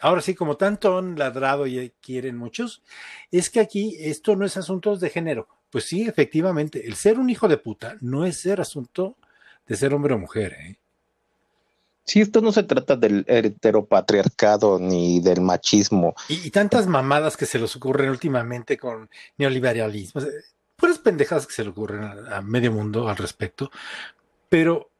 ahora 0.00 0.22
sí, 0.22 0.34
como 0.34 0.56
tanto 0.56 0.98
han 0.98 1.18
ladrado 1.18 1.66
y 1.66 1.92
quieren 2.00 2.36
muchos, 2.36 2.82
es 3.30 3.50
que 3.50 3.60
aquí 3.60 3.96
esto 3.98 4.36
no 4.36 4.46
es 4.46 4.56
asuntos 4.56 5.00
de 5.00 5.10
género. 5.10 5.48
Pues 5.70 5.84
sí, 5.84 6.02
efectivamente, 6.02 6.86
el 6.86 6.94
ser 6.94 7.18
un 7.18 7.30
hijo 7.30 7.48
de 7.48 7.58
puta 7.58 7.96
no 8.00 8.24
es 8.24 8.38
ser 8.40 8.60
asunto 8.60 9.16
de 9.66 9.76
ser 9.76 9.94
hombre 9.94 10.14
o 10.14 10.18
mujer, 10.18 10.52
¿eh? 10.52 10.78
Sí, 12.04 12.20
esto 12.20 12.40
no 12.40 12.50
se 12.50 12.64
trata 12.64 12.96
del 12.96 13.24
heteropatriarcado 13.28 14.78
ni 14.80 15.20
del 15.20 15.40
machismo. 15.40 16.14
Y, 16.28 16.50
tantas 16.50 16.88
mamadas 16.88 17.36
que 17.36 17.46
se 17.46 17.60
les 17.60 17.76
ocurren 17.76 18.10
últimamente 18.10 18.76
con 18.76 19.08
neoliberalismo. 19.38 20.20
puras 20.74 20.98
pendejadas 20.98 21.46
que 21.46 21.52
se 21.52 21.62
le 21.62 21.70
ocurren 21.70 22.02
a, 22.02 22.38
a 22.38 22.42
medio 22.42 22.72
mundo 22.72 23.08
al 23.08 23.16
respecto. 23.16 23.70
Pero 24.48 24.90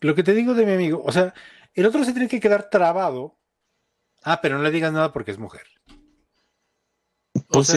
lo 0.00 0.14
que 0.14 0.22
te 0.22 0.34
digo 0.34 0.54
de 0.54 0.66
mi 0.66 0.72
amigo, 0.72 1.02
o 1.04 1.10
sea, 1.10 1.34
el 1.74 1.86
otro 1.86 2.04
se 2.04 2.12
tiene 2.12 2.28
que 2.28 2.40
quedar 2.40 2.70
trabado. 2.70 3.36
Ah, 4.22 4.40
pero 4.40 4.56
no 4.56 4.64
le 4.64 4.70
digas 4.70 4.92
nada 4.92 5.12
porque 5.12 5.32
es 5.32 5.38
mujer. 5.38 5.66
Pues 7.48 7.72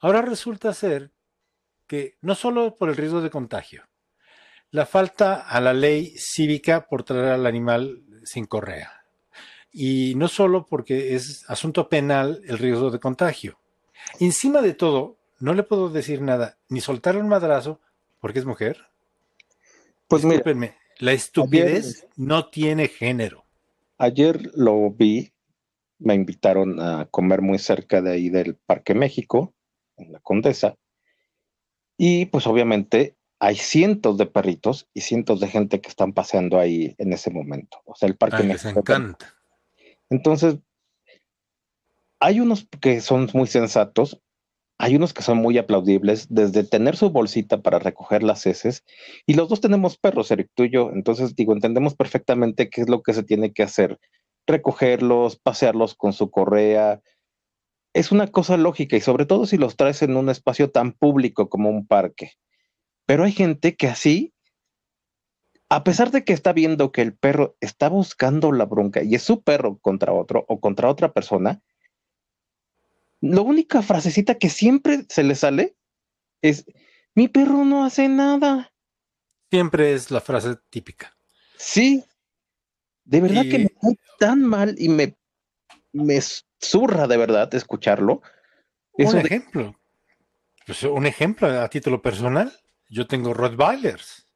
ahora 0.00 0.22
resulta 0.22 0.72
ser 0.74 1.10
que 1.86 2.16
no 2.20 2.34
solo 2.34 2.76
por 2.76 2.88
el 2.88 2.96
riesgo 2.96 3.20
de 3.20 3.30
contagio, 3.30 3.84
la 4.70 4.86
falta 4.86 5.34
a 5.34 5.60
la 5.60 5.72
ley 5.72 6.14
cívica 6.16 6.86
por 6.88 7.02
traer 7.02 7.32
al 7.32 7.46
animal 7.46 8.02
sin 8.24 8.46
correa. 8.46 9.04
Y 9.72 10.14
no 10.16 10.28
solo 10.28 10.66
porque 10.66 11.14
es 11.14 11.48
asunto 11.48 11.88
penal 11.88 12.40
el 12.46 12.58
riesgo 12.58 12.90
de 12.90 13.00
contagio. 13.00 13.58
Encima 14.20 14.62
de 14.62 14.74
todo, 14.74 15.18
no 15.40 15.54
le 15.54 15.62
puedo 15.62 15.88
decir 15.88 16.20
nada, 16.20 16.58
ni 16.68 16.80
soltar 16.80 17.16
un 17.16 17.28
madrazo 17.28 17.80
porque 18.20 18.38
es 18.38 18.44
mujer. 18.44 18.86
Pues 20.08 20.22
Discúlpenme, 20.22 20.76
la 20.98 21.12
estupidez 21.12 22.06
no 22.16 22.48
tiene 22.48 22.88
género. 22.88 23.44
Ayer 23.98 24.50
lo 24.54 24.90
vi, 24.90 25.32
me 25.98 26.14
invitaron 26.14 26.80
a 26.80 27.06
comer 27.10 27.42
muy 27.42 27.58
cerca 27.58 28.00
de 28.00 28.12
ahí 28.12 28.30
del 28.30 28.54
Parque 28.56 28.94
México, 28.94 29.54
en 29.96 30.12
la 30.12 30.20
Condesa, 30.20 30.76
y 31.96 32.26
pues 32.26 32.46
obviamente 32.46 33.17
hay 33.40 33.56
cientos 33.56 34.18
de 34.18 34.26
perritos 34.26 34.88
y 34.94 35.02
cientos 35.02 35.40
de 35.40 35.48
gente 35.48 35.80
que 35.80 35.88
están 35.88 36.12
paseando 36.12 36.58
ahí 36.58 36.94
en 36.98 37.12
ese 37.12 37.30
momento. 37.30 37.78
O 37.84 37.94
sea, 37.94 38.08
el 38.08 38.16
Parque 38.16 38.42
México. 38.42 38.68
Les 38.68 38.76
encanta. 38.76 39.34
Entonces, 40.10 40.56
hay 42.20 42.40
unos 42.40 42.66
que 42.80 43.00
son 43.00 43.28
muy 43.32 43.46
sensatos, 43.46 44.20
hay 44.78 44.96
unos 44.96 45.12
que 45.12 45.22
son 45.22 45.38
muy 45.38 45.58
aplaudibles, 45.58 46.26
desde 46.30 46.64
tener 46.64 46.96
su 46.96 47.10
bolsita 47.10 47.62
para 47.62 47.78
recoger 47.78 48.22
las 48.22 48.46
heces, 48.46 48.84
y 49.26 49.34
los 49.34 49.48
dos 49.48 49.60
tenemos 49.60 49.98
perros, 49.98 50.30
Eric, 50.30 50.50
tú 50.54 50.64
y 50.64 50.70
yo, 50.70 50.90
entonces 50.92 51.36
digo, 51.36 51.52
entendemos 51.52 51.94
perfectamente 51.94 52.70
qué 52.70 52.82
es 52.82 52.88
lo 52.88 53.02
que 53.02 53.12
se 53.12 53.22
tiene 53.22 53.52
que 53.52 53.62
hacer, 53.62 53.98
recogerlos, 54.46 55.36
pasearlos 55.36 55.94
con 55.94 56.12
su 56.12 56.30
correa, 56.30 57.00
es 57.92 58.12
una 58.12 58.28
cosa 58.28 58.56
lógica 58.56 58.96
y 58.96 59.00
sobre 59.00 59.26
todo 59.26 59.46
si 59.46 59.56
los 59.56 59.76
traes 59.76 60.02
en 60.02 60.16
un 60.16 60.28
espacio 60.28 60.70
tan 60.70 60.92
público 60.92 61.48
como 61.48 61.70
un 61.70 61.86
parque. 61.86 62.32
Pero 63.08 63.24
hay 63.24 63.32
gente 63.32 63.74
que 63.74 63.88
así, 63.88 64.34
a 65.70 65.82
pesar 65.82 66.10
de 66.10 66.24
que 66.24 66.34
está 66.34 66.52
viendo 66.52 66.92
que 66.92 67.00
el 67.00 67.16
perro 67.16 67.56
está 67.58 67.88
buscando 67.88 68.52
la 68.52 68.66
bronca 68.66 69.02
y 69.02 69.14
es 69.14 69.22
su 69.22 69.42
perro 69.42 69.78
contra 69.78 70.12
otro 70.12 70.44
o 70.46 70.60
contra 70.60 70.90
otra 70.90 71.14
persona, 71.14 71.62
la 73.22 73.40
única 73.40 73.80
frasecita 73.80 74.34
que 74.34 74.50
siempre 74.50 75.06
se 75.08 75.22
le 75.22 75.36
sale 75.36 75.74
es, 76.42 76.66
mi 77.14 77.28
perro 77.28 77.64
no 77.64 77.86
hace 77.86 78.10
nada. 78.10 78.74
Siempre 79.50 79.94
es 79.94 80.10
la 80.10 80.20
frase 80.20 80.56
típica. 80.68 81.16
Sí, 81.56 82.04
de 83.04 83.22
verdad 83.22 83.44
que 83.50 83.58
me 83.58 83.72
da 83.80 83.88
tan 84.18 84.42
mal 84.42 84.74
y 84.76 84.90
me, 84.90 85.16
me 85.92 86.20
zurra 86.60 87.06
de 87.06 87.16
verdad 87.16 87.54
escucharlo. 87.54 88.20
Un 88.92 89.16
ejemplo. 89.16 89.80
Pues, 90.66 90.82
un 90.82 91.06
ejemplo 91.06 91.48
a 91.48 91.70
título 91.70 92.02
personal. 92.02 92.52
Yo 92.88 93.06
tengo 93.06 93.34
Rottweilers. 93.34 94.26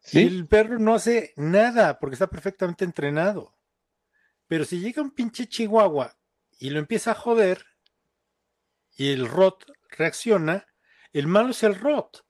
¿Sí? 0.00 0.20
Y 0.20 0.26
el 0.26 0.46
perro 0.46 0.78
no 0.78 0.94
hace 0.94 1.32
nada 1.36 1.98
porque 1.98 2.14
está 2.14 2.28
perfectamente 2.28 2.84
entrenado. 2.84 3.54
Pero 4.46 4.64
si 4.64 4.80
llega 4.80 5.02
un 5.02 5.10
pinche 5.10 5.46
chihuahua 5.46 6.16
y 6.58 6.70
lo 6.70 6.78
empieza 6.78 7.12
a 7.12 7.14
joder 7.14 7.64
y 8.96 9.10
el 9.10 9.28
rot 9.28 9.64
reacciona, 9.90 10.66
el 11.12 11.26
malo 11.26 11.50
es 11.50 11.62
el 11.62 11.74
rot. 11.74 12.24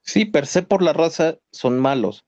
Sí, 0.00 0.24
per 0.24 0.46
se 0.46 0.62
por 0.62 0.82
la 0.82 0.92
raza 0.92 1.38
son 1.50 1.78
malos. 1.78 2.24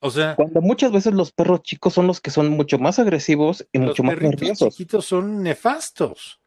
O 0.00 0.10
sea, 0.10 0.34
cuando 0.34 0.60
muchas 0.60 0.90
veces 0.92 1.14
los 1.14 1.32
perros 1.32 1.62
chicos 1.62 1.94
son 1.94 2.08
los 2.08 2.20
que 2.20 2.30
son 2.30 2.48
mucho 2.50 2.78
más 2.78 2.98
agresivos 2.98 3.66
y 3.72 3.78
mucho 3.78 4.02
más 4.02 4.20
nerviosos. 4.20 4.60
Los 4.60 4.74
chiquitos 4.74 5.06
son 5.06 5.42
nefastos. 5.42 6.41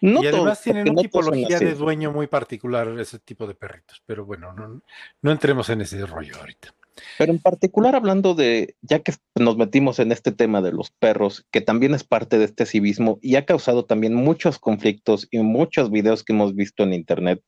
Y 0.00 0.26
además 0.26 0.62
tienen 0.62 0.90
una 0.90 1.02
tipología 1.02 1.58
de 1.58 1.74
dueño 1.74 2.12
muy 2.12 2.26
particular 2.26 2.88
ese 2.98 3.18
tipo 3.18 3.46
de 3.46 3.54
perritos. 3.54 4.02
Pero 4.06 4.24
bueno, 4.24 4.52
no, 4.52 4.82
no 5.22 5.30
entremos 5.30 5.68
en 5.70 5.80
ese 5.80 6.04
rollo 6.06 6.36
ahorita. 6.38 6.74
Pero 7.16 7.32
en 7.32 7.38
particular 7.38 7.94
hablando 7.94 8.34
de, 8.34 8.76
ya 8.82 9.00
que 9.00 9.14
nos 9.36 9.56
metimos 9.56 9.98
en 9.98 10.12
este 10.12 10.32
tema 10.32 10.60
de 10.60 10.72
los 10.72 10.90
perros, 10.90 11.46
que 11.50 11.60
también 11.60 11.94
es 11.94 12.04
parte 12.04 12.38
de 12.38 12.44
este 12.44 12.66
civismo 12.66 13.18
y 13.22 13.36
ha 13.36 13.46
causado 13.46 13.84
también 13.84 14.14
muchos 14.14 14.58
conflictos 14.58 15.28
y 15.30 15.38
muchos 15.38 15.90
videos 15.90 16.24
que 16.24 16.32
hemos 16.32 16.54
visto 16.54 16.82
en 16.82 16.92
internet, 16.92 17.42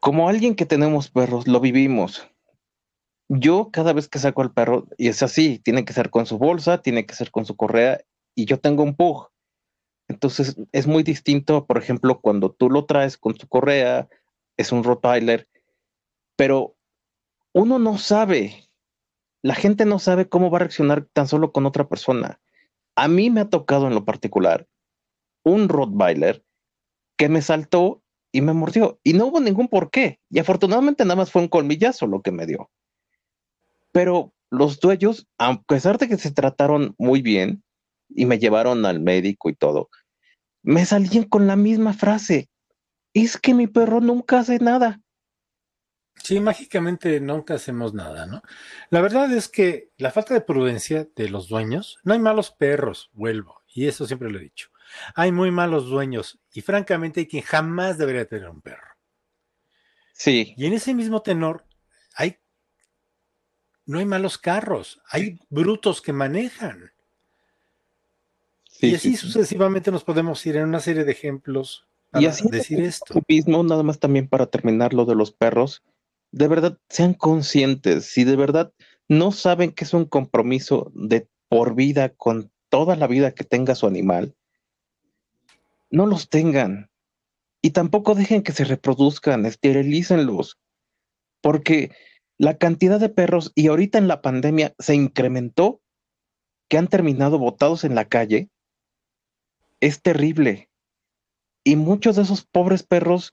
como 0.00 0.28
alguien 0.28 0.54
que 0.54 0.66
tenemos 0.66 1.10
perros, 1.10 1.48
lo 1.48 1.60
vivimos. 1.60 2.28
Yo 3.28 3.70
cada 3.72 3.92
vez 3.92 4.08
que 4.08 4.18
saco 4.18 4.42
al 4.42 4.52
perro, 4.52 4.86
y 4.96 5.08
es 5.08 5.22
así, 5.22 5.58
tiene 5.58 5.84
que 5.84 5.92
ser 5.92 6.10
con 6.10 6.24
su 6.24 6.38
bolsa, 6.38 6.82
tiene 6.82 7.04
que 7.04 7.14
ser 7.14 7.30
con 7.30 7.44
su 7.44 7.56
correa, 7.56 8.00
y 8.34 8.46
yo 8.46 8.58
tengo 8.58 8.82
un 8.82 8.94
pug. 8.94 9.28
Entonces 10.08 10.56
es 10.72 10.86
muy 10.86 11.02
distinto, 11.02 11.66
por 11.66 11.78
ejemplo, 11.78 12.20
cuando 12.20 12.50
tú 12.50 12.70
lo 12.70 12.86
traes 12.86 13.16
con 13.18 13.38
su 13.38 13.46
correa, 13.46 14.08
es 14.56 14.72
un 14.72 14.82
Rottweiler, 14.82 15.48
pero 16.36 16.76
uno 17.52 17.78
no 17.78 17.98
sabe, 17.98 18.68
la 19.42 19.54
gente 19.54 19.84
no 19.84 19.98
sabe 19.98 20.28
cómo 20.28 20.50
va 20.50 20.58
a 20.58 20.60
reaccionar 20.60 21.06
tan 21.12 21.28
solo 21.28 21.52
con 21.52 21.66
otra 21.66 21.88
persona. 21.88 22.40
A 22.96 23.06
mí 23.08 23.30
me 23.30 23.42
ha 23.42 23.48
tocado 23.48 23.86
en 23.86 23.94
lo 23.94 24.04
particular 24.04 24.66
un 25.44 25.68
Rottweiler 25.68 26.44
que 27.16 27.28
me 27.28 27.42
saltó 27.42 28.02
y 28.32 28.40
me 28.40 28.52
mordió 28.52 29.00
y 29.02 29.12
no 29.12 29.26
hubo 29.26 29.40
ningún 29.40 29.68
porqué. 29.68 30.20
Y 30.30 30.38
afortunadamente 30.38 31.04
nada 31.04 31.16
más 31.16 31.30
fue 31.30 31.42
un 31.42 31.48
colmillazo 31.48 32.06
lo 32.06 32.22
que 32.22 32.32
me 32.32 32.46
dio. 32.46 32.70
Pero 33.92 34.32
los 34.50 34.80
dueños, 34.80 35.26
a 35.38 35.60
pesar 35.62 35.98
de 35.98 36.08
que 36.08 36.16
se 36.16 36.30
trataron 36.30 36.94
muy 36.98 37.22
bien 37.22 37.62
y 38.08 38.26
me 38.26 38.38
llevaron 38.38 38.86
al 38.86 39.00
médico 39.00 39.50
y 39.50 39.54
todo, 39.54 39.90
me 40.68 40.84
salían 40.84 41.24
con 41.24 41.46
la 41.46 41.56
misma 41.56 41.94
frase. 41.94 42.50
Es 43.14 43.38
que 43.38 43.54
mi 43.54 43.68
perro 43.68 44.02
nunca 44.02 44.40
hace 44.40 44.58
nada. 44.58 45.00
Sí, 46.22 46.40
mágicamente 46.40 47.20
nunca 47.20 47.54
hacemos 47.54 47.94
nada, 47.94 48.26
¿no? 48.26 48.42
La 48.90 49.00
verdad 49.00 49.32
es 49.32 49.48
que 49.48 49.92
la 49.96 50.10
falta 50.10 50.34
de 50.34 50.42
prudencia 50.42 51.08
de 51.16 51.30
los 51.30 51.48
dueños, 51.48 51.96
no 52.02 52.12
hay 52.12 52.18
malos 52.18 52.50
perros, 52.50 53.08
vuelvo, 53.14 53.62
y 53.66 53.86
eso 53.86 54.06
siempre 54.06 54.30
lo 54.30 54.38
he 54.38 54.42
dicho. 54.42 54.68
Hay 55.14 55.32
muy 55.32 55.50
malos 55.50 55.88
dueños 55.88 56.38
y 56.52 56.60
francamente 56.60 57.20
hay 57.20 57.28
quien 57.28 57.44
jamás 57.44 57.96
debería 57.96 58.26
tener 58.26 58.50
un 58.50 58.60
perro. 58.60 58.94
Sí. 60.12 60.52
Y 60.58 60.66
en 60.66 60.74
ese 60.74 60.92
mismo 60.92 61.22
tenor 61.22 61.66
hay 62.14 62.40
no 63.86 64.00
hay 64.00 64.04
malos 64.04 64.36
carros, 64.36 65.00
hay 65.08 65.40
brutos 65.48 66.02
que 66.02 66.12
manejan. 66.12 66.92
Y 68.80 68.94
así 68.94 69.16
sucesivamente 69.16 69.90
nos 69.90 70.04
podemos 70.04 70.44
ir 70.46 70.56
en 70.56 70.64
una 70.64 70.80
serie 70.80 71.04
de 71.04 71.12
ejemplos 71.12 71.86
para 72.10 72.22
Y 72.22 72.26
así 72.26 72.48
decir 72.48 72.80
esto. 72.80 73.20
Mismo, 73.28 73.62
nada 73.62 73.82
más 73.82 73.98
también 73.98 74.28
para 74.28 74.46
terminar 74.46 74.94
lo 74.94 75.04
de 75.04 75.14
los 75.14 75.32
perros, 75.32 75.82
de 76.30 76.48
verdad 76.48 76.78
sean 76.88 77.14
conscientes, 77.14 78.06
si 78.06 78.24
de 78.24 78.36
verdad 78.36 78.72
no 79.08 79.32
saben 79.32 79.72
que 79.72 79.84
es 79.84 79.94
un 79.94 80.04
compromiso 80.04 80.92
de 80.94 81.28
por 81.48 81.74
vida 81.74 82.10
con 82.10 82.50
toda 82.68 82.96
la 82.96 83.06
vida 83.06 83.32
que 83.32 83.44
tenga 83.44 83.74
su 83.74 83.86
animal, 83.86 84.34
no 85.90 86.06
los 86.06 86.28
tengan. 86.28 86.90
Y 87.62 87.70
tampoco 87.70 88.14
dejen 88.14 88.42
que 88.42 88.52
se 88.52 88.64
reproduzcan, 88.64 89.46
esterilícenlos, 89.46 90.58
porque 91.40 91.90
la 92.36 92.56
cantidad 92.56 93.00
de 93.00 93.08
perros, 93.08 93.52
y 93.54 93.66
ahorita 93.66 93.98
en 93.98 94.06
la 94.06 94.22
pandemia 94.22 94.74
se 94.78 94.94
incrementó, 94.94 95.80
que 96.68 96.78
han 96.78 96.88
terminado 96.88 97.38
botados 97.38 97.84
en 97.84 97.94
la 97.94 98.04
calle, 98.04 98.50
es 99.80 100.02
terrible. 100.02 100.70
Y 101.64 101.76
muchos 101.76 102.16
de 102.16 102.22
esos 102.22 102.44
pobres 102.44 102.82
perros, 102.82 103.32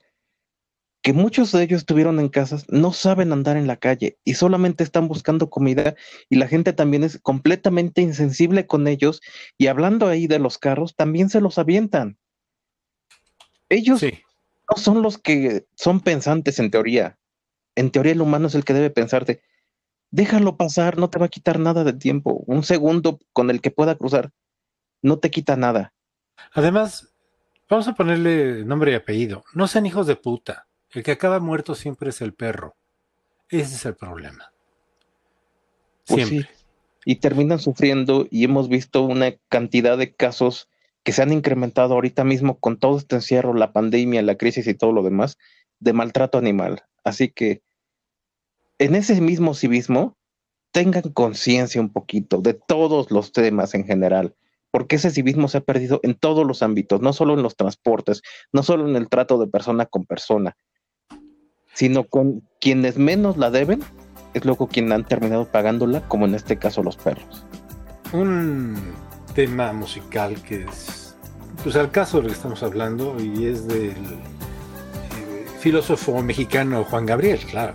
que 1.02 1.12
muchos 1.12 1.52
de 1.52 1.62
ellos 1.62 1.78
estuvieron 1.78 2.18
en 2.18 2.28
casas, 2.28 2.66
no 2.68 2.92
saben 2.92 3.32
andar 3.32 3.56
en 3.56 3.66
la 3.66 3.76
calle 3.76 4.18
y 4.24 4.34
solamente 4.34 4.82
están 4.82 5.08
buscando 5.08 5.48
comida 5.48 5.94
y 6.28 6.36
la 6.36 6.48
gente 6.48 6.72
también 6.72 7.04
es 7.04 7.20
completamente 7.20 8.02
insensible 8.02 8.66
con 8.66 8.88
ellos 8.88 9.20
y 9.56 9.68
hablando 9.68 10.08
ahí 10.08 10.26
de 10.26 10.38
los 10.38 10.58
carros, 10.58 10.96
también 10.96 11.30
se 11.30 11.40
los 11.40 11.58
avientan. 11.58 12.18
Ellos 13.68 14.00
Sí, 14.00 14.20
no 14.70 14.76
son 14.76 15.02
los 15.02 15.18
que 15.18 15.66
son 15.76 16.00
pensantes 16.00 16.58
en 16.58 16.70
teoría. 16.70 17.18
En 17.76 17.90
teoría 17.90 18.12
el 18.12 18.22
humano 18.22 18.48
es 18.48 18.54
el 18.54 18.64
que 18.64 18.74
debe 18.74 18.90
pensarte, 18.90 19.42
déjalo 20.10 20.56
pasar, 20.56 20.98
no 20.98 21.10
te 21.10 21.18
va 21.18 21.26
a 21.26 21.30
quitar 21.30 21.58
nada 21.60 21.84
de 21.84 21.92
tiempo. 21.92 22.42
Un 22.46 22.64
segundo 22.64 23.20
con 23.32 23.50
el 23.50 23.60
que 23.60 23.70
pueda 23.70 23.96
cruzar 23.96 24.32
no 25.02 25.18
te 25.18 25.30
quita 25.30 25.56
nada. 25.56 25.94
Además, 26.52 27.14
vamos 27.68 27.88
a 27.88 27.94
ponerle 27.94 28.64
nombre 28.64 28.92
y 28.92 28.94
apellido. 28.94 29.44
No 29.54 29.68
sean 29.68 29.86
hijos 29.86 30.06
de 30.06 30.16
puta. 30.16 30.66
El 30.90 31.02
que 31.02 31.12
acaba 31.12 31.40
muerto 31.40 31.74
siempre 31.74 32.10
es 32.10 32.20
el 32.20 32.34
perro. 32.34 32.76
Ese 33.48 33.74
es 33.74 33.84
el 33.84 33.94
problema. 33.94 34.52
Pues 36.06 36.26
Siempre. 36.26 36.50
sí. 36.52 36.64
Y 37.04 37.16
terminan 37.16 37.58
sufriendo 37.58 38.26
y 38.30 38.44
hemos 38.44 38.68
visto 38.68 39.02
una 39.02 39.32
cantidad 39.48 39.96
de 39.96 40.14
casos 40.14 40.68
que 41.04 41.12
se 41.12 41.22
han 41.22 41.32
incrementado 41.32 41.94
ahorita 41.94 42.24
mismo 42.24 42.58
con 42.58 42.78
todo 42.78 42.98
este 42.98 43.14
encierro, 43.14 43.54
la 43.54 43.72
pandemia, 43.72 44.22
la 44.22 44.36
crisis 44.36 44.66
y 44.66 44.74
todo 44.74 44.92
lo 44.92 45.04
demás 45.04 45.38
de 45.78 45.92
maltrato 45.92 46.38
animal. 46.38 46.82
Así 47.04 47.28
que 47.28 47.62
en 48.78 48.96
ese 48.96 49.20
mismo 49.20 49.54
civismo 49.54 50.16
tengan 50.72 51.04
conciencia 51.12 51.80
un 51.80 51.92
poquito 51.92 52.38
de 52.38 52.54
todos 52.54 53.10
los 53.10 53.32
temas 53.32 53.74
en 53.74 53.84
general, 53.84 54.34
porque 54.76 54.96
ese 54.96 55.10
civismo 55.10 55.48
se 55.48 55.56
ha 55.56 55.60
perdido 55.62 56.00
en 56.02 56.14
todos 56.14 56.46
los 56.46 56.62
ámbitos, 56.62 57.00
no 57.00 57.14
solo 57.14 57.32
en 57.32 57.42
los 57.42 57.56
transportes, 57.56 58.20
no 58.52 58.62
solo 58.62 58.86
en 58.86 58.94
el 58.94 59.08
trato 59.08 59.38
de 59.38 59.46
persona 59.46 59.86
con 59.86 60.04
persona, 60.04 60.54
sino 61.72 62.04
con 62.04 62.46
quienes 62.60 62.98
menos 62.98 63.38
la 63.38 63.50
deben, 63.50 63.82
es 64.34 64.44
luego 64.44 64.66
quien 64.68 64.92
han 64.92 65.06
terminado 65.06 65.50
pagándola, 65.50 66.06
como 66.08 66.26
en 66.26 66.34
este 66.34 66.58
caso 66.58 66.82
los 66.82 66.98
perros. 66.98 67.46
Un 68.12 68.76
tema 69.34 69.72
musical 69.72 70.42
que 70.42 70.64
es, 70.64 71.16
pues 71.62 71.74
al 71.76 71.90
caso 71.90 72.18
de 72.18 72.24
lo 72.24 72.28
que 72.28 72.34
estamos 72.34 72.62
hablando, 72.62 73.16
y 73.18 73.46
es 73.46 73.66
del 73.66 73.92
eh, 73.92 75.46
filósofo 75.58 76.20
mexicano 76.20 76.84
Juan 76.84 77.06
Gabriel, 77.06 77.38
claro. 77.50 77.72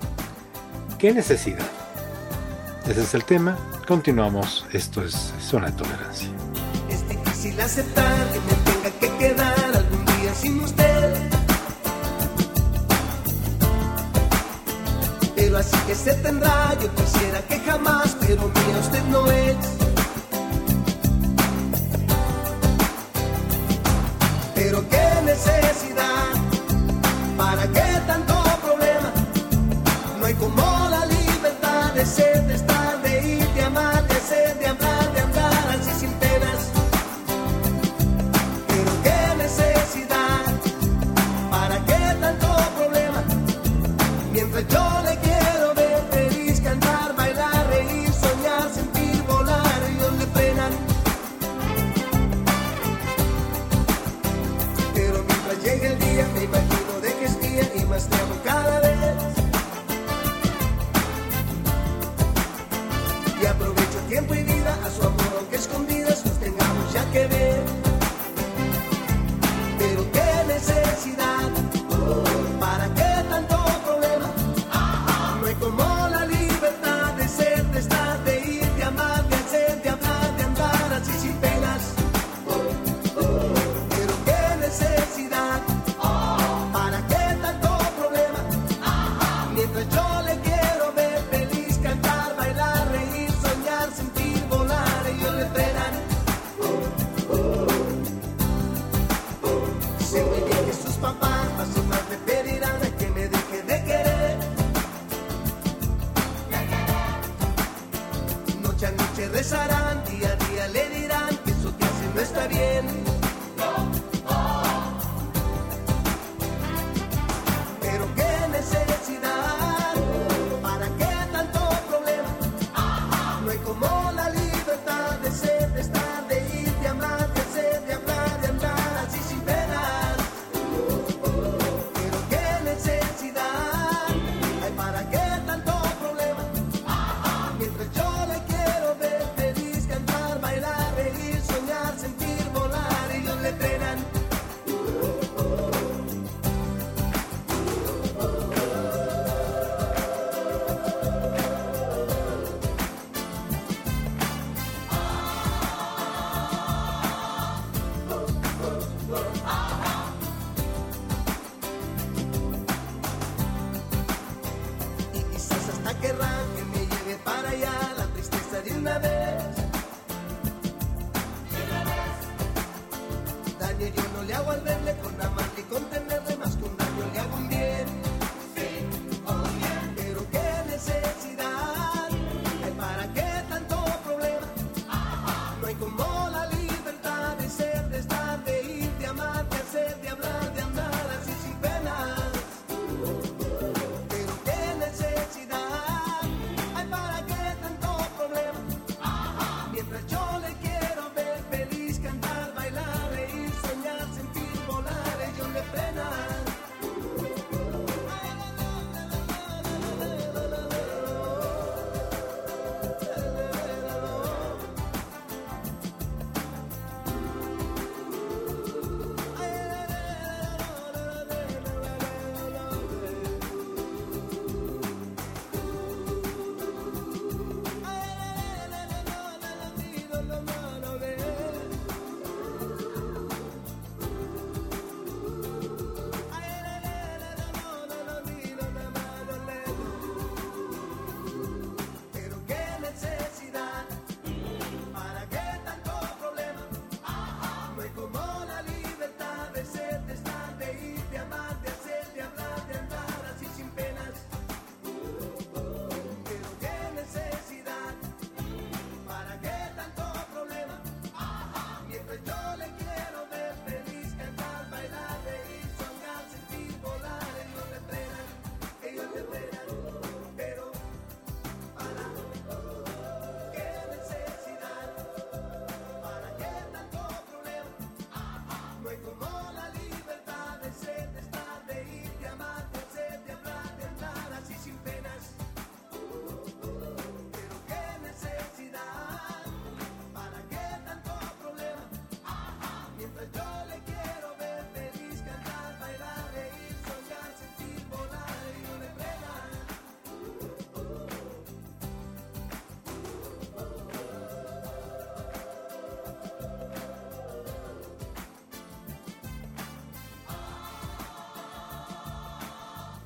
¿Qué 1.00 1.12
necesidad? 1.12 1.66
Ese 2.88 3.02
es 3.02 3.16
el 3.16 3.24
tema. 3.24 3.58
Continuamos. 3.88 4.68
Esto 4.72 5.04
es 5.04 5.34
Zona 5.40 5.72
de 5.72 5.78
Tolerancia. 5.78 6.30
Es 7.42 7.46
difícil 7.46 7.66
aceptar 7.66 8.32
que 8.34 8.40
me 8.40 8.54
tenga 8.72 8.92
que 9.00 9.18
quedar 9.18 9.76
algún 9.76 10.06
día 10.06 10.36
sin 10.36 10.62
usted. 10.62 11.16
Pero 15.36 15.58
así 15.58 15.76
que 15.88 15.96
se 15.96 16.14
tendrá, 16.18 16.78
yo 16.80 16.94
quisiera 16.94 17.42
que 17.48 17.60
jamás, 17.62 18.16
pero 18.20 18.44
mía 18.44 18.78
usted 18.80 19.04
no 19.06 19.32
es. 19.32 19.58
Pero 24.54 24.88
qué 24.88 25.08
necesidad, 25.26 26.36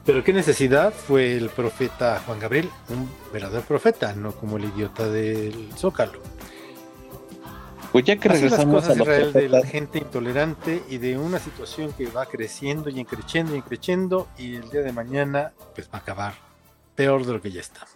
Pero 0.06 0.24
qué 0.24 0.34
necesidad 0.34 0.94
fue 0.94 1.36
el 1.36 1.50
profeta 1.50 2.22
Juan 2.26 2.40
Gabriel, 2.40 2.70
un 2.90 3.10
verdadero 3.34 3.64
profeta, 3.64 4.14
no 4.14 4.34
como 4.34 4.58
el 4.58 4.66
idiota 4.66 5.08
del 5.10 5.74
Zócalo. 5.76 6.22
Pues 7.92 8.06
ya 8.06 8.18
que 8.18 8.30
Así 8.30 8.44
las 8.44 8.52
regresamos 8.52 8.76
cosas 8.84 8.96
a 8.96 9.00
los 9.00 9.08
Israel 9.08 9.34
de 9.34 9.50
la 9.50 9.66
gente 9.66 9.98
intolerante 9.98 10.84
y 10.90 10.98
de 10.98 11.18
una 11.18 11.40
situación 11.40 11.92
que 11.94 12.06
va 12.08 12.26
creciendo 12.28 12.90
y 12.90 13.04
creciendo 13.06 13.56
y 13.56 13.62
creciendo 13.62 14.28
y 14.38 14.56
el 14.56 14.70
día 14.70 14.82
de 14.82 14.92
mañana 14.92 15.54
pues 15.74 15.88
va 15.88 16.00
a 16.00 16.02
acabar 16.02 16.34
peor 16.94 17.26
de 17.26 17.34
lo 17.34 17.42
que 17.42 17.52
ya 17.52 17.62
está. 17.62 17.88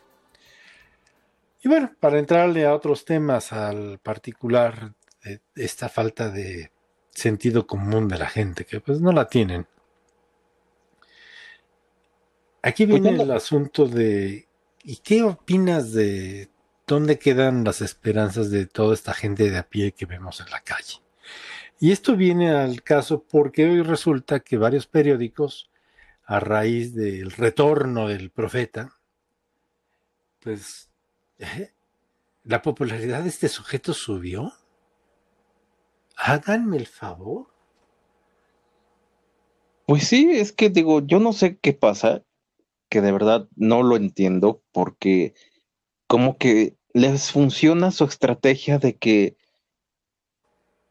Y 1.61 1.67
bueno, 1.67 1.91
para 1.99 2.17
entrarle 2.17 2.65
a 2.65 2.73
otros 2.73 3.03
temas 3.05 3.51
al 3.51 3.99
particular 3.99 4.93
de 5.23 5.41
esta 5.55 5.89
falta 5.89 6.29
de 6.29 6.71
sentido 7.11 7.67
común 7.67 8.07
de 8.07 8.17
la 8.17 8.27
gente, 8.27 8.65
que 8.65 8.79
pues 8.79 9.01
no 9.01 9.11
la 9.11 9.27
tienen. 9.27 9.67
Aquí 12.61 12.85
Pues 12.85 13.01
viene 13.01 13.21
el 13.21 13.31
asunto 13.31 13.87
de 13.87 14.47
¿y 14.83 14.97
qué 14.97 15.23
opinas 15.23 15.93
de 15.93 16.49
dónde 16.85 17.19
quedan 17.19 17.63
las 17.63 17.81
esperanzas 17.81 18.51
de 18.51 18.65
toda 18.65 18.93
esta 18.93 19.13
gente 19.13 19.49
de 19.49 19.57
a 19.57 19.69
pie 19.69 19.93
que 19.93 20.05
vemos 20.05 20.41
en 20.41 20.49
la 20.49 20.61
calle? 20.61 21.01
Y 21.79 21.91
esto 21.91 22.17
viene 22.17 22.51
al 22.51 22.83
caso 22.83 23.23
porque 23.23 23.69
hoy 23.69 23.81
resulta 23.81 24.41
que 24.41 24.57
varios 24.57 24.87
periódicos, 24.87 25.69
a 26.25 26.39
raíz 26.39 26.93
del 26.93 27.31
retorno 27.31 28.07
del 28.07 28.29
profeta, 28.29 28.99
pues 30.39 30.89
eh, 31.37 31.71
la 32.43 32.61
popularidad 32.61 33.23
de 33.23 33.29
este 33.29 33.47
sujeto 33.47 33.93
subió. 33.93 34.51
Háganme 36.17 36.77
el 36.77 36.87
favor. 36.87 37.47
Pues 39.85 40.07
sí, 40.07 40.29
es 40.31 40.51
que 40.51 40.69
digo, 40.69 41.05
yo 41.05 41.19
no 41.19 41.31
sé 41.31 41.57
qué 41.57 41.73
pasa, 41.73 42.23
que 42.89 43.01
de 43.01 43.11
verdad 43.11 43.47
no 43.55 43.83
lo 43.83 43.95
entiendo, 43.95 44.61
porque 44.71 45.33
como 46.07 46.37
que 46.37 46.75
les 46.93 47.31
funciona 47.31 47.91
su 47.91 48.03
estrategia 48.03 48.79
de 48.79 48.97
que, 48.97 49.37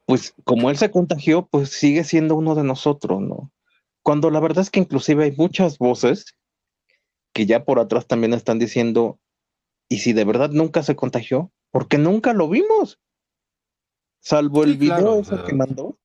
pues 0.06 0.34
como 0.44 0.70
él 0.70 0.76
se 0.76 0.90
contagió, 0.90 1.46
pues 1.46 1.70
sigue 1.70 2.04
siendo 2.04 2.36
uno 2.36 2.54
de 2.54 2.64
nosotros, 2.64 3.20
¿no? 3.20 3.52
Cuando 4.02 4.30
la 4.30 4.40
verdad 4.40 4.62
es 4.62 4.70
que 4.70 4.80
inclusive 4.80 5.24
hay 5.24 5.32
muchas 5.32 5.78
voces 5.78 6.36
que 7.32 7.46
ya 7.46 7.64
por 7.64 7.78
atrás 7.78 8.06
también 8.06 8.32
están 8.32 8.58
diciendo, 8.58 9.18
¿y 9.88 9.98
si 9.98 10.12
de 10.12 10.24
verdad 10.24 10.50
nunca 10.50 10.82
se 10.82 10.96
contagió? 10.96 11.52
Porque 11.70 11.98
nunca 11.98 12.32
lo 12.32 12.48
vimos. 12.48 13.00
Salvo 14.20 14.64
el 14.64 14.72
Sí, 14.72 14.78
video 14.78 14.96
claro, 14.96 15.20
ese 15.20 15.44
que 15.44 15.54
mandó. 15.54 15.98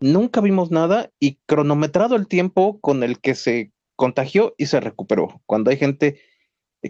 Nunca 0.00 0.40
vimos 0.40 0.70
nada 0.70 1.10
y 1.20 1.38
cronometrado 1.46 2.16
el 2.16 2.26
tiempo 2.26 2.80
con 2.80 3.02
el 3.02 3.20
que 3.20 3.34
se 3.34 3.72
contagió 4.02 4.52
y 4.58 4.66
se 4.66 4.80
recuperó. 4.80 5.40
Cuando 5.46 5.70
hay 5.70 5.76
gente 5.76 6.20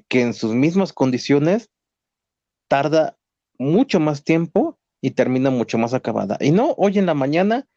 que 0.09 0.23
en 0.23 0.33
sus 0.33 0.55
mismas 0.55 0.95
condiciones 0.95 1.69
tarda 2.69 3.19
mucho 3.59 4.01
más 4.01 4.25
tiempo 4.25 4.79
y 5.03 5.11
termina 5.11 5.51
mucho 5.51 5.77
más 5.77 5.93
acabada. 5.93 6.39
Y 6.41 6.53
no, 6.53 6.71
hoy 6.79 6.99
en 6.99 7.05
la 7.05 7.13
mañana, 7.13 7.69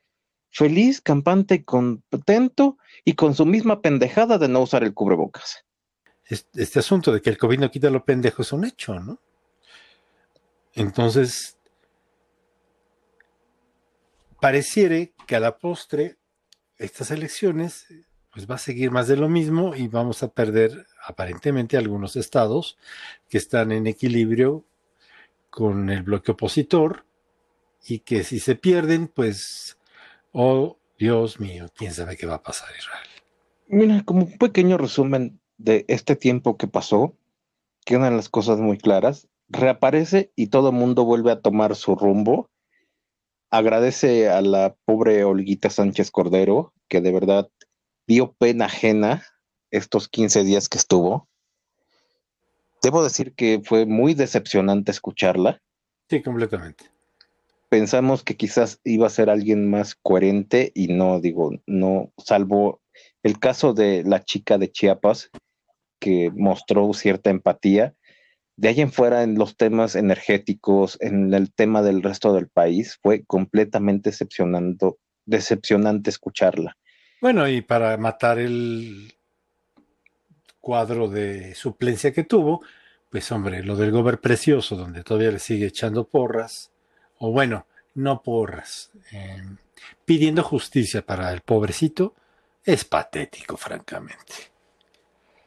feliz, 0.52 1.02
campante 1.02 1.66
contento 1.66 2.78
y 3.04 3.16
con 3.16 3.36
su 3.36 3.46
misma 3.46 3.82
pendejada 3.82 4.38
de 4.38 4.48
no 4.48 4.62
usar 4.62 4.84
el 4.86 4.94
cubrebocas. 4.94 5.66
es- 6.28 6.48
este 6.56 6.80
asunto 6.80 7.12
de 7.12 7.22
que 7.22 7.30
el 7.30 7.38
COVID 7.38 7.60
no 7.60 7.70
quita 7.70 7.90
lo 7.90 8.06
pendejo 8.06 8.42
es 8.42 8.52
un 8.54 8.64
hecho, 8.66 8.98
¿no? 9.00 9.20
Entonces, 10.74 11.58
pareciere 14.40 15.14
que 15.28 15.36
a 15.36 15.40
la 15.42 15.58
postre 15.58 16.18
estas 16.78 17.12
elecciones 17.12 17.86
pues 18.36 18.52
va 18.52 18.56
a 18.56 18.58
seguir 18.58 18.92
más 18.92 19.08
de 19.08 19.16
lo 19.16 19.30
mismo 19.30 19.76
y 19.76 19.88
vamos 19.88 20.22
a 20.22 20.28
perder 20.28 20.86
aparentemente 21.08 21.78
algunos 21.78 22.18
estados 22.18 22.78
que 23.30 23.38
están 23.38 23.72
en 23.72 23.88
equilibrio 23.88 24.66
con 25.50 25.90
el 25.90 26.04
bloque 26.04 26.34
opositor 26.34 27.06
y 27.88 28.00
que 28.00 28.26
si 28.26 28.42
se 28.42 28.56
pierden 28.56 29.08
pues 29.08 29.78
oh 30.34 30.78
Dios 31.00 31.40
mío, 31.40 31.68
quién 31.78 31.94
sabe 31.94 32.18
qué 32.18 32.26
va 32.26 32.36
a 32.36 32.44
pasar 32.44 32.68
Israel. 32.78 33.08
Mira, 33.68 34.04
como 34.04 34.26
un 34.26 34.38
pequeño 34.38 34.78
resumen 34.78 35.40
de 35.58 35.86
este 35.88 36.18
tiempo 36.18 36.58
que 36.58 36.68
pasó, 36.68 37.16
que 37.86 37.96
una 37.96 38.10
de 38.10 38.18
las 38.18 38.28
cosas 38.28 38.60
muy 38.60 38.78
claras, 38.78 39.30
reaparece 39.48 40.34
y 40.36 40.48
todo 40.48 40.72
el 40.72 40.76
mundo 40.76 41.06
vuelve 41.06 41.32
a 41.32 41.40
tomar 41.40 41.78
su 41.78 41.96
rumbo. 41.96 42.50
Agradece 43.50 44.30
a 44.30 44.42
la 44.42 44.76
pobre 44.84 45.24
Olguita 45.24 45.70
Sánchez 45.70 46.12
Cordero, 46.12 46.74
que 46.90 47.00
de 47.00 47.14
verdad 47.14 47.50
dio 48.08 48.34
pena 48.34 48.66
ajena 48.66 49.24
estos 49.72 50.08
15 50.08 50.43
días 50.43 50.70
que 50.70 50.78
estuvo. 50.78 51.28
Debo 52.82 53.03
decir 53.03 53.34
que 53.34 53.62
fue 53.64 53.86
muy 53.86 54.14
decepcionante 54.14 54.91
escucharla. 54.91 55.62
Sí, 56.10 56.22
completamente. 56.22 56.86
Pensamos 57.70 58.24
que 58.24 58.38
quizás 58.38 58.80
iba 58.84 59.08
a 59.08 59.10
ser 59.10 59.30
alguien 59.30 59.70
más 59.70 59.95
coherente 59.95 60.72
y 60.76 60.88
no, 60.88 61.20
digo, 61.20 61.51
no, 61.66 62.12
salvo 62.18 62.82
el 63.24 63.39
caso 63.39 63.74
de 63.74 64.03
la 64.03 64.24
chica 64.24 64.58
de 64.58 64.72
Chiapas, 64.72 65.32
que 65.99 66.30
mostró 66.32 66.93
cierta 66.93 67.32
empatía. 67.32 67.95
De 68.56 68.70
ahí 68.70 68.82
en 68.82 68.91
fuera, 68.91 69.24
en 69.24 69.36
los 69.36 69.58
temas 69.58 69.95
energéticos, 69.95 70.97
en 71.01 71.34
el 71.34 71.51
tema 71.51 71.82
del 71.82 72.03
resto 72.03 72.34
del 72.34 72.47
país, 72.47 72.99
fue 73.01 73.26
completamente 73.26 74.12
decepcionando, 74.12 74.99
decepcionante 75.26 76.12
escucharla. 76.12 76.78
Bueno, 77.26 77.49
y 77.49 77.61
para 77.61 77.97
matar 77.97 78.38
el 78.38 79.15
cuadro 80.61 81.07
de 81.07 81.55
suplencia 81.55 82.13
que 82.13 82.23
tuvo, 82.23 82.61
pues 83.09 83.32
hombre, 83.32 83.63
lo 83.63 83.76
del 83.76 83.89
gober 83.89 84.21
precioso, 84.21 84.76
donde 84.76 85.03
todavía 85.03 85.32
le 85.32 85.39
sigue 85.39 85.65
echando 85.65 86.07
porras, 86.07 86.71
o 87.17 87.32
bueno, 87.32 87.65
no 87.95 88.21
porras, 88.21 88.91
eh, 89.11 89.41
pidiendo 90.05 90.43
justicia 90.43 91.03
para 91.03 91.34
el 91.34 91.41
pobrecito, 91.41 92.13
es 92.63 92.86
patético, 92.86 93.57
francamente. 93.57 94.36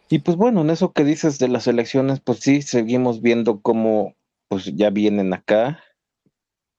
Y 0.08 0.18
pues 0.18 0.36
bueno, 0.36 0.62
en 0.62 0.70
eso 0.70 0.92
que 0.92 1.04
dices 1.04 1.38
de 1.38 1.46
las 1.46 1.68
elecciones, 1.68 2.18
pues 2.18 2.40
sí, 2.40 2.60
seguimos 2.62 3.22
viendo 3.22 3.60
cómo 3.60 4.16
pues 4.48 4.64
ya 4.64 4.90
vienen 4.90 5.32
acá. 5.32 5.84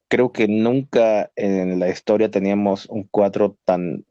Creo 0.09 0.33
que 0.33 0.49
nunca 0.49 1.31
en 1.37 1.79
la 1.79 1.87
historia 1.87 2.29
teníamos 2.29 2.85
un 2.87 3.03
cuadro 3.03 3.55
tan 3.63 4.03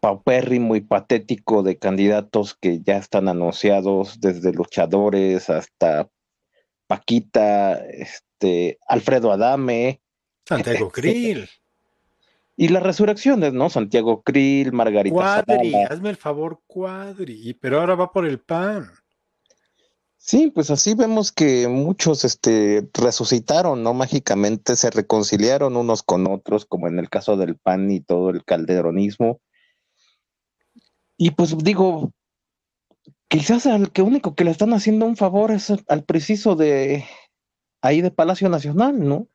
paupérrimo 0.00 0.76
y 0.76 0.80
patético 0.80 1.62
de 1.62 1.78
candidatos 1.78 2.56
que 2.60 2.80
ya 2.80 2.96
están 2.96 3.28
anunciados, 3.28 4.20
desde 4.20 4.52
luchadores 4.52 5.50
hasta 5.50 6.08
Paquita, 6.86 7.74
este, 7.86 8.78
Alfredo 8.86 9.32
Adame, 9.32 10.00
Santiago 10.46 10.90
Krill, 10.92 11.48
y 12.56 12.68
las 12.68 12.82
resurrecciones, 12.82 13.52
¿no? 13.52 13.70
Santiago 13.70 14.22
Krill, 14.22 14.72
Margarita 14.72 15.14
Cuadri, 15.14 15.70
Zavala. 15.70 15.88
hazme 15.88 16.10
el 16.10 16.16
favor, 16.16 16.60
Cuadri, 16.66 17.54
pero 17.54 17.80
ahora 17.80 17.94
va 17.94 18.10
por 18.10 18.26
el 18.26 18.40
pan. 18.40 18.90
Sí, 20.16 20.50
pues 20.50 20.70
así 20.70 20.94
vemos 20.94 21.30
que 21.30 21.68
muchos 21.68 22.24
este, 22.24 22.88
resucitaron, 22.92 23.84
¿no? 23.84 23.94
Mágicamente 23.94 24.74
se 24.74 24.90
reconciliaron 24.90 25.76
unos 25.76 26.02
con 26.02 26.26
otros, 26.26 26.66
como 26.66 26.88
en 26.88 26.98
el 26.98 27.08
caso 27.08 27.36
del 27.36 27.56
PAN 27.56 27.90
y 27.90 28.00
todo 28.00 28.30
el 28.30 28.44
calderonismo. 28.44 29.40
Y 31.18 31.32
pues 31.32 31.58
digo, 31.58 32.12
quizás 33.28 33.66
al 33.66 33.92
que 33.92 34.02
único 34.02 34.34
que 34.34 34.44
le 34.44 34.52
están 34.52 34.72
haciendo 34.72 35.04
un 35.04 35.16
favor 35.16 35.50
es 35.50 35.72
al 35.88 36.04
preciso 36.04 36.54
de 36.54 37.04
ahí 37.82 38.00
de 38.00 38.12
Palacio 38.12 38.48
Nacional, 38.48 38.98
¿no? 39.06 39.28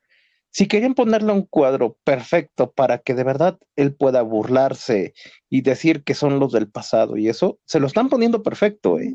Si 0.50 0.68
querían 0.68 0.94
ponerle 0.94 1.34
un 1.34 1.44
cuadro 1.46 1.98
perfecto 2.04 2.72
para 2.72 3.00
que 3.00 3.16
de 3.16 3.24
verdad 3.24 3.60
él 3.76 3.96
pueda 3.96 4.22
burlarse 4.22 5.14
y 5.50 5.62
decir 5.62 6.04
que 6.04 6.14
son 6.14 6.40
los 6.40 6.54
del 6.54 6.70
pasado 6.70 7.18
y 7.18 7.28
eso, 7.28 7.60
se 7.66 7.80
lo 7.80 7.88
están 7.88 8.10
poniendo 8.10 8.44
perfecto, 8.44 9.00
¿eh? 9.00 9.14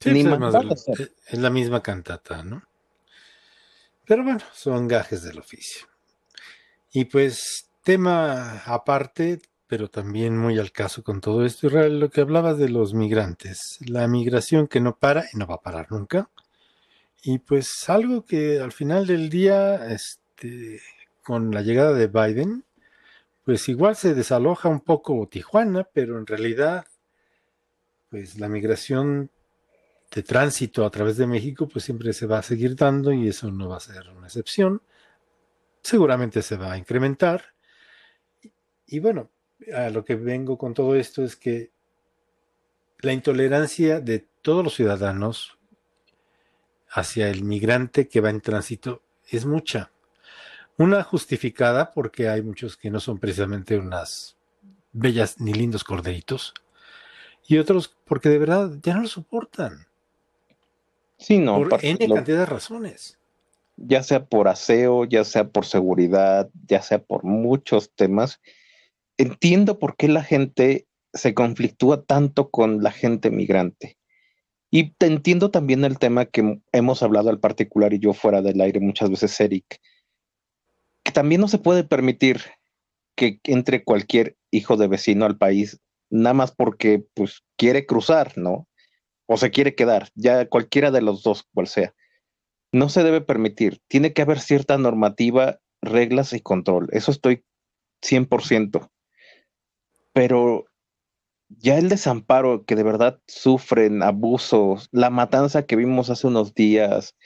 Sí, 0.00 0.12
Ni 0.12 0.24
pues, 0.24 0.86
es 1.28 1.38
la 1.38 1.50
misma 1.50 1.82
cantata, 1.82 2.42
¿no? 2.42 2.62
Pero 4.06 4.24
bueno, 4.24 4.40
son 4.54 4.88
gajes 4.88 5.22
del 5.22 5.38
oficio. 5.38 5.86
Y 6.92 7.04
pues, 7.04 7.70
tema 7.84 8.62
aparte, 8.64 9.42
pero 9.70 9.88
también 9.88 10.36
muy 10.36 10.58
al 10.58 10.72
caso 10.72 11.04
con 11.04 11.20
todo 11.20 11.46
esto, 11.46 11.70
lo 11.70 12.10
que 12.10 12.22
hablabas 12.22 12.58
de 12.58 12.68
los 12.68 12.92
migrantes, 12.92 13.78
la 13.86 14.08
migración 14.08 14.66
que 14.66 14.80
no 14.80 14.98
para 14.98 15.26
y 15.32 15.36
no 15.38 15.46
va 15.46 15.54
a 15.54 15.62
parar 15.62 15.92
nunca. 15.92 16.28
Y 17.22 17.38
pues 17.38 17.88
algo 17.88 18.24
que 18.24 18.58
al 18.58 18.72
final 18.72 19.06
del 19.06 19.30
día, 19.30 19.92
este, 19.92 20.80
con 21.22 21.52
la 21.52 21.62
llegada 21.62 21.92
de 21.92 22.08
Biden, 22.08 22.64
pues 23.44 23.68
igual 23.68 23.94
se 23.94 24.12
desaloja 24.12 24.68
un 24.68 24.80
poco 24.80 25.28
Tijuana, 25.28 25.84
pero 25.84 26.18
en 26.18 26.26
realidad, 26.26 26.84
pues 28.08 28.40
la 28.40 28.48
migración 28.48 29.30
de 30.10 30.24
tránsito 30.24 30.84
a 30.84 30.90
través 30.90 31.16
de 31.16 31.28
México, 31.28 31.68
pues 31.68 31.84
siempre 31.84 32.12
se 32.12 32.26
va 32.26 32.38
a 32.38 32.42
seguir 32.42 32.74
dando 32.74 33.12
y 33.12 33.28
eso 33.28 33.52
no 33.52 33.68
va 33.68 33.76
a 33.76 33.80
ser 33.80 34.08
una 34.10 34.26
excepción. 34.26 34.82
Seguramente 35.80 36.42
se 36.42 36.56
va 36.56 36.72
a 36.72 36.78
incrementar. 36.78 37.54
Y 38.86 38.98
bueno, 38.98 39.30
a 39.74 39.90
lo 39.90 40.04
que 40.04 40.14
vengo 40.14 40.58
con 40.58 40.74
todo 40.74 40.94
esto 40.94 41.22
es 41.22 41.36
que 41.36 41.70
la 43.00 43.12
intolerancia 43.12 44.00
de 44.00 44.26
todos 44.42 44.64
los 44.64 44.74
ciudadanos 44.74 45.58
hacia 46.90 47.28
el 47.28 47.44
migrante 47.44 48.08
que 48.08 48.20
va 48.20 48.30
en 48.30 48.40
tránsito 48.40 49.02
es 49.28 49.46
mucha. 49.46 49.90
Una 50.76 51.02
justificada 51.02 51.92
porque 51.92 52.28
hay 52.28 52.42
muchos 52.42 52.76
que 52.76 52.90
no 52.90 53.00
son 53.00 53.18
precisamente 53.18 53.78
unas 53.78 54.36
bellas 54.92 55.40
ni 55.40 55.52
lindos 55.52 55.84
corderitos 55.84 56.54
y 57.46 57.58
otros 57.58 57.94
porque 58.06 58.28
de 58.28 58.38
verdad 58.38 58.70
ya 58.82 58.94
no 58.94 59.02
lo 59.02 59.08
soportan. 59.08 59.86
Sí, 61.18 61.38
no, 61.38 61.56
por 61.68 61.84
N 61.84 61.98
cantidad 62.08 62.38
de 62.38 62.46
razones. 62.46 63.18
ya 63.76 64.02
sea 64.02 64.24
por 64.24 64.48
aseo, 64.48 65.04
ya 65.04 65.24
sea 65.24 65.48
por 65.48 65.66
seguridad, 65.66 66.48
ya 66.66 66.80
sea 66.80 67.02
por 67.02 67.24
muchos 67.24 67.90
temas. 67.90 68.40
Entiendo 69.20 69.78
por 69.78 69.96
qué 69.96 70.08
la 70.08 70.24
gente 70.24 70.86
se 71.12 71.34
conflictúa 71.34 72.04
tanto 72.04 72.50
con 72.50 72.82
la 72.82 72.90
gente 72.90 73.30
migrante. 73.30 73.98
Y 74.70 74.94
entiendo 75.00 75.50
también 75.50 75.84
el 75.84 75.98
tema 75.98 76.24
que 76.24 76.60
hemos 76.72 77.02
hablado 77.02 77.28
al 77.28 77.40
particular 77.40 77.92
y 77.92 77.98
yo 77.98 78.14
fuera 78.14 78.40
del 78.40 78.60
aire 78.60 78.80
muchas 78.80 79.10
veces, 79.10 79.38
Eric, 79.40 79.80
que 81.02 81.12
también 81.12 81.40
no 81.40 81.48
se 81.48 81.58
puede 81.58 81.84
permitir 81.84 82.40
que 83.14 83.40
entre 83.44 83.84
cualquier 83.84 84.36
hijo 84.50 84.76
de 84.76 84.88
vecino 84.88 85.26
al 85.26 85.36
país 85.36 85.80
nada 86.08 86.34
más 86.34 86.52
porque 86.52 87.04
pues 87.12 87.42
quiere 87.56 87.84
cruzar, 87.84 88.38
¿no? 88.38 88.68
O 89.26 89.36
se 89.36 89.50
quiere 89.50 89.74
quedar, 89.74 90.08
ya 90.14 90.48
cualquiera 90.48 90.90
de 90.90 91.02
los 91.02 91.22
dos, 91.22 91.44
cual 91.52 91.66
sea 91.66 91.94
no 92.72 92.88
se 92.88 93.02
debe 93.02 93.20
permitir. 93.20 93.80
Tiene 93.88 94.12
que 94.12 94.22
haber 94.22 94.40
cierta 94.40 94.78
normativa, 94.78 95.58
reglas 95.82 96.32
y 96.32 96.40
control. 96.40 96.88
Eso 96.92 97.10
estoy 97.10 97.44
100%. 98.02 98.90
Pero 100.12 100.66
ya 101.48 101.78
el 101.78 101.88
desamparo 101.88 102.64
que 102.64 102.76
de 102.76 102.82
verdad 102.82 103.20
sufren, 103.26 104.02
abusos, 104.02 104.88
la 104.92 105.10
matanza 105.10 105.66
que 105.66 105.76
vimos 105.76 106.10
hace 106.10 106.26
unos 106.26 106.54
días 106.54 107.16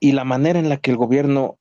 y 0.00 0.12
la 0.12 0.24
manera 0.24 0.58
en 0.58 0.68
la 0.68 0.78
que 0.78 0.90
el 0.90 0.96
gobierno 0.96 1.58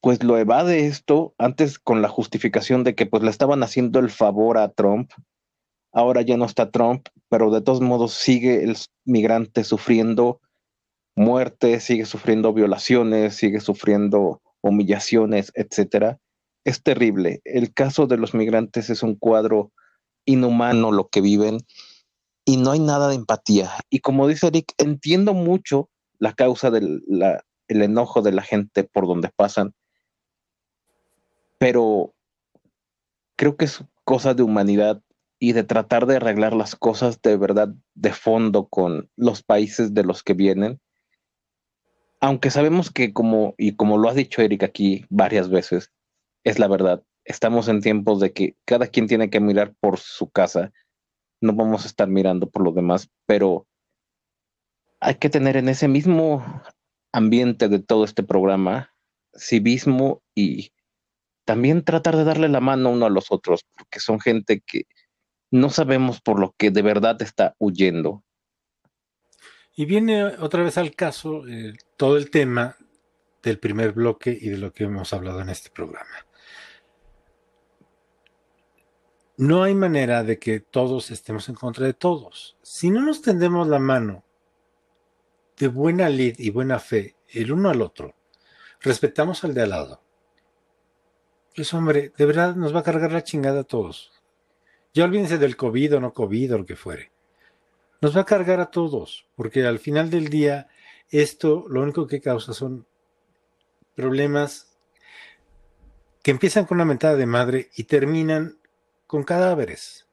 pues 0.00 0.22
lo 0.22 0.38
evade 0.38 0.86
esto 0.86 1.34
antes 1.38 1.78
con 1.78 2.02
la 2.02 2.08
justificación 2.08 2.84
de 2.84 2.94
que 2.94 3.06
pues 3.06 3.22
le 3.22 3.30
estaban 3.30 3.62
haciendo 3.62 3.98
el 3.98 4.10
favor 4.10 4.58
a 4.58 4.68
Trump. 4.68 5.10
Ahora 5.92 6.22
ya 6.22 6.36
no 6.36 6.44
está 6.44 6.70
Trump, 6.70 7.08
pero 7.28 7.50
de 7.50 7.62
todos 7.62 7.80
modos 7.80 8.12
sigue 8.12 8.62
el 8.62 8.76
migrante 9.04 9.64
sufriendo 9.64 10.40
muerte, 11.16 11.80
sigue 11.80 12.04
sufriendo 12.04 12.52
violaciones, 12.52 13.34
sigue 13.34 13.60
sufriendo 13.60 14.40
humillaciones, 14.60 15.50
etcétera. 15.54 16.20
Es 16.68 16.82
terrible. 16.82 17.40
El 17.46 17.72
caso 17.72 18.06
de 18.06 18.18
los 18.18 18.34
migrantes 18.34 18.90
es 18.90 19.02
un 19.02 19.14
cuadro 19.14 19.72
inhumano 20.26 20.92
lo 20.92 21.08
que 21.08 21.22
viven 21.22 21.60
y 22.44 22.58
no 22.58 22.72
hay 22.72 22.78
nada 22.78 23.08
de 23.08 23.14
empatía. 23.14 23.70
Y 23.88 24.00
como 24.00 24.28
dice 24.28 24.48
Eric, 24.48 24.74
entiendo 24.76 25.32
mucho 25.32 25.88
la 26.18 26.34
causa 26.34 26.70
del 26.70 27.00
el 27.68 27.82
enojo 27.82 28.20
de 28.20 28.32
la 28.32 28.42
gente 28.42 28.84
por 28.84 29.06
donde 29.06 29.30
pasan, 29.34 29.72
pero 31.56 32.14
creo 33.36 33.56
que 33.56 33.64
es 33.64 33.82
cosa 34.04 34.34
de 34.34 34.42
humanidad 34.42 35.02
y 35.38 35.54
de 35.54 35.64
tratar 35.64 36.04
de 36.04 36.16
arreglar 36.16 36.52
las 36.52 36.76
cosas 36.76 37.22
de 37.22 37.38
verdad 37.38 37.70
de 37.94 38.12
fondo 38.12 38.68
con 38.68 39.08
los 39.16 39.42
países 39.42 39.94
de 39.94 40.04
los 40.04 40.22
que 40.22 40.34
vienen 40.34 40.82
aunque 42.20 42.50
sabemos 42.50 42.90
que 42.90 43.12
como, 43.12 43.54
y 43.58 43.76
como 43.76 43.96
lo 43.96 44.08
ha 44.08 44.14
dicho 44.14 44.42
Eric 44.42 44.64
aquí 44.64 45.04
varias 45.08 45.48
veces, 45.50 45.92
es 46.44 46.58
la 46.58 46.68
verdad, 46.68 47.02
estamos 47.24 47.68
en 47.68 47.80
tiempos 47.80 48.20
de 48.20 48.32
que 48.32 48.56
cada 48.64 48.86
quien 48.86 49.06
tiene 49.06 49.30
que 49.30 49.40
mirar 49.40 49.74
por 49.80 49.98
su 49.98 50.30
casa, 50.30 50.72
no 51.40 51.52
vamos 51.52 51.84
a 51.84 51.88
estar 51.88 52.08
mirando 52.08 52.48
por 52.48 52.62
los 52.62 52.74
demás, 52.74 53.10
pero 53.26 53.66
hay 55.00 55.16
que 55.16 55.30
tener 55.30 55.56
en 55.56 55.68
ese 55.68 55.88
mismo 55.88 56.62
ambiente 57.12 57.68
de 57.68 57.78
todo 57.78 58.04
este 58.04 58.22
programa 58.22 58.92
civismo 59.34 60.22
y 60.34 60.72
también 61.44 61.84
tratar 61.84 62.16
de 62.16 62.24
darle 62.24 62.48
la 62.48 62.60
mano 62.60 62.90
uno 62.90 63.06
a 63.06 63.10
los 63.10 63.30
otros, 63.30 63.64
porque 63.76 64.00
son 64.00 64.20
gente 64.20 64.60
que 64.66 64.84
no 65.50 65.70
sabemos 65.70 66.20
por 66.20 66.38
lo 66.38 66.54
que 66.58 66.70
de 66.70 66.82
verdad 66.82 67.20
está 67.22 67.54
huyendo. 67.58 68.24
Y 69.74 69.86
viene 69.86 70.24
otra 70.24 70.62
vez 70.62 70.76
al 70.76 70.94
caso 70.94 71.46
eh, 71.46 71.74
todo 71.96 72.16
el 72.16 72.30
tema 72.30 72.76
del 73.42 73.58
primer 73.58 73.92
bloque 73.92 74.36
y 74.38 74.48
de 74.50 74.58
lo 74.58 74.72
que 74.72 74.84
hemos 74.84 75.12
hablado 75.12 75.40
en 75.40 75.48
este 75.48 75.70
programa. 75.70 76.27
No 79.38 79.62
hay 79.62 79.74
manera 79.74 80.22
de 80.22 80.38
que 80.38 80.60
todos 80.60 81.10
estemos 81.10 81.48
en 81.48 81.54
contra 81.54 81.86
de 81.86 81.94
todos. 81.94 82.58
Si 82.62 82.90
no 82.90 83.00
nos 83.00 83.22
tendemos 83.22 83.66
la 83.66 83.78
mano 83.78 84.22
de 85.56 85.68
buena 85.68 86.10
lid 86.10 86.34
y 86.38 86.50
buena 86.50 86.78
fe 86.78 87.16
el 87.28 87.52
uno 87.52 87.70
al 87.70 87.80
otro, 87.80 88.14
respetamos 88.80 89.44
al 89.44 89.54
de 89.54 89.62
al 89.62 89.70
lado. 89.70 90.02
Pues 91.56 91.72
hombre, 91.72 92.12
de 92.14 92.26
verdad 92.26 92.54
nos 92.54 92.74
va 92.74 92.80
a 92.80 92.84
cargar 92.84 93.12
la 93.12 93.24
chingada 93.24 93.60
a 93.60 93.64
todos. 93.64 94.12
Ya 94.92 95.04
olvídense 95.04 95.38
del 95.38 95.56
COVID 95.56 95.96
o 95.96 96.00
no 96.00 96.12
COVID 96.12 96.54
o 96.54 96.58
lo 96.58 96.66
que 96.66 96.76
fuere 96.76 97.12
nos 98.00 98.16
va 98.16 98.22
a 98.22 98.26
cargar 98.26 98.60
a 98.60 98.70
todos, 98.70 99.26
porque 99.34 99.66
al 99.66 99.78
final 99.78 100.10
del 100.10 100.28
día 100.28 100.68
esto 101.10 101.64
lo 101.68 101.82
único 101.82 102.06
que 102.06 102.20
causa 102.20 102.52
son 102.52 102.86
problemas 103.94 104.76
que 106.22 106.30
empiezan 106.30 106.66
con 106.66 106.76
una 106.76 106.84
mentada 106.84 107.16
de 107.16 107.26
madre 107.26 107.70
y 107.76 107.84
terminan 107.84 108.58
con 109.08 109.24
cadáveres. 109.24 110.06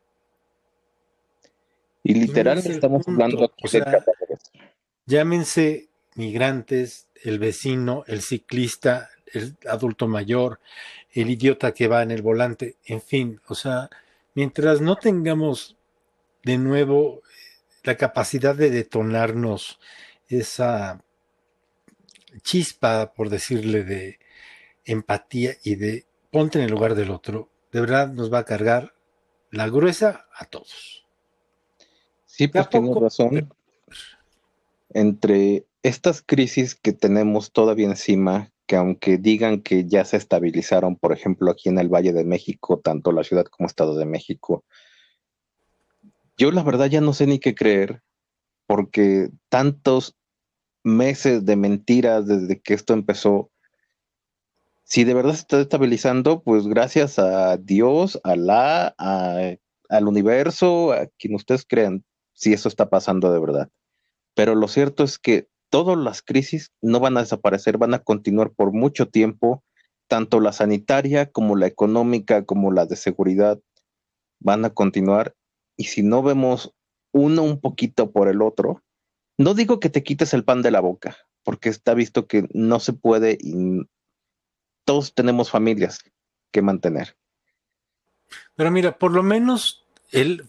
Y 2.02 2.16
literal 2.16 2.58
es 2.60 2.66
estamos 2.66 3.06
punto, 3.06 3.24
hablando 3.24 3.46
aquí 3.46 3.68
o 3.68 3.70
de 3.70 3.80
cadáveres. 3.80 4.39
Llámense 5.06 5.89
migrantes, 6.16 7.10
el 7.24 7.38
vecino, 7.38 8.04
el 8.08 8.22
ciclista, 8.22 9.10
el 9.32 9.58
adulto 9.68 10.08
mayor, 10.08 10.60
el 11.12 11.30
idiota 11.30 11.74
que 11.74 11.88
va 11.88 12.02
en 12.04 12.12
el 12.12 12.22
volante, 12.22 12.78
en 12.86 13.02
fin, 13.02 13.41
o 13.48 13.54
sea, 13.54 13.89
mientras 14.34 14.82
no 14.82 14.96
tengamos 14.96 15.76
de 16.43 16.58
nuevo 16.58 17.22
la 17.84 17.98
capacidad 17.98 18.56
de 18.56 18.70
detonarnos 18.70 19.80
esa 20.30 21.04
chispa, 22.43 23.14
por 23.14 23.30
decirle, 23.30 23.84
de 23.84 24.20
empatía 24.86 25.56
y 25.64 25.76
de 25.76 26.06
ponte 26.32 26.60
en 26.60 26.66
el 26.66 26.72
lugar 26.72 26.96
del 26.96 27.12
otro, 27.12 27.50
de 27.76 27.82
verdad 27.82 28.13
nos 28.13 28.32
va 28.32 28.39
a 28.39 28.45
cargar 28.45 28.93
la 29.51 29.67
gruesa 29.67 30.28
a 30.34 30.45
todos. 30.45 31.05
Sí, 32.23 32.47
¿De 32.47 32.57
a 32.57 32.63
pues 32.63 32.69
tienes 32.69 32.95
razón. 32.95 33.53
Entre 34.91 35.67
estas 35.84 36.21
crisis 36.21 36.76
que 36.76 36.93
tenemos 36.93 37.51
todavía 37.51 37.88
encima, 37.88 38.53
que 38.65 38.78
aunque 38.78 39.17
digan 39.17 39.61
que 39.61 39.84
ya 39.86 40.05
se 40.05 40.15
estabilizaron, 40.15 40.95
por 40.95 41.11
ejemplo, 41.11 41.51
aquí 41.51 41.67
en 41.67 41.78
el 41.78 41.89
Valle 41.89 42.13
de 42.13 42.23
México, 42.23 42.80
tanto 42.80 43.11
la 43.11 43.26
ciudad 43.26 43.43
como 43.43 43.67
Estado 43.67 43.97
de 43.97 44.05
México, 44.05 44.63
yo 46.38 46.51
la 46.51 46.63
verdad 46.63 46.86
ya 46.86 47.01
no 47.01 47.11
sé 47.11 47.28
ni 47.28 47.39
qué 47.39 47.55
creer, 47.55 48.03
porque 48.67 49.32
tantos 49.49 50.15
meses 50.82 51.43
de 51.43 51.57
mentiras 51.57 52.26
desde 52.26 52.61
que 52.61 52.73
esto 52.73 52.93
empezó, 52.93 53.51
si 54.86 55.04
de 55.04 55.16
verdad 55.16 55.34
se 55.34 55.42
está 55.42 55.60
estabilizando, 55.60 56.44
pues 56.44 56.68
gracias 56.68 57.18
a 57.18 57.58
Dios, 57.58 58.20
a 58.24 58.36
la, 58.36 58.94
a, 59.00 59.56
al 59.90 60.08
universo, 60.08 60.94
a 60.94 61.08
quien 61.18 61.34
ustedes 61.34 61.66
crean, 61.68 62.06
si 62.34 62.54
eso 62.54 62.70
está 62.70 62.90
pasando 62.90 63.34
de 63.34 63.40
verdad. 63.40 63.70
Pero 64.36 64.54
lo 64.54 64.68
cierto 64.68 65.04
es 65.04 65.18
que 65.18 65.48
todas 65.72 65.98
las 65.98 66.22
crisis 66.22 66.72
no 66.82 67.00
van 67.00 67.18
a 67.18 67.22
desaparecer, 67.22 67.80
van 67.80 67.96
a 67.96 68.04
continuar 68.04 68.52
por 68.52 68.74
mucho 68.74 69.10
tiempo, 69.10 69.64
tanto 70.08 70.40
la 70.40 70.52
sanitaria 70.52 71.32
como 71.32 71.56
la 71.56 71.66
económica, 71.66 72.46
como 72.46 72.72
la 72.72 72.86
de 72.86 72.96
seguridad, 72.96 73.60
van 74.40 74.66
a 74.66 74.70
continuar. 74.70 75.34
Y 75.78 75.86
si 75.86 76.04
no 76.04 76.22
vemos 76.22 76.76
uno 77.12 77.42
un 77.42 77.60
poquito 77.60 78.12
por 78.12 78.28
el 78.28 78.44
otro, 78.44 78.84
no 79.40 79.56
digo 79.56 79.80
que 79.80 79.90
te 79.90 80.04
quites 80.04 80.36
el 80.36 80.46
pan 80.46 80.62
de 80.62 80.70
la 80.70 80.80
boca, 80.80 81.18
porque 81.44 81.70
está 81.70 81.96
visto 81.96 82.28
que 82.28 82.48
no 82.54 82.80
se 82.80 82.94
puede 82.94 83.38
y 83.42 83.56
todos 84.86 85.14
tenemos 85.14 85.50
familias 85.50 86.00
que 86.52 86.62
mantener. 86.62 87.18
Pero 88.56 88.72
mira, 88.72 88.98
por 88.98 89.12
lo 89.12 89.24
menos 89.24 89.86
el 90.12 90.48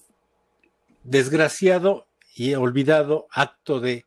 desgraciado 1.02 2.06
y 2.34 2.54
olvidado 2.54 3.26
acto 3.30 3.80
de 3.80 4.04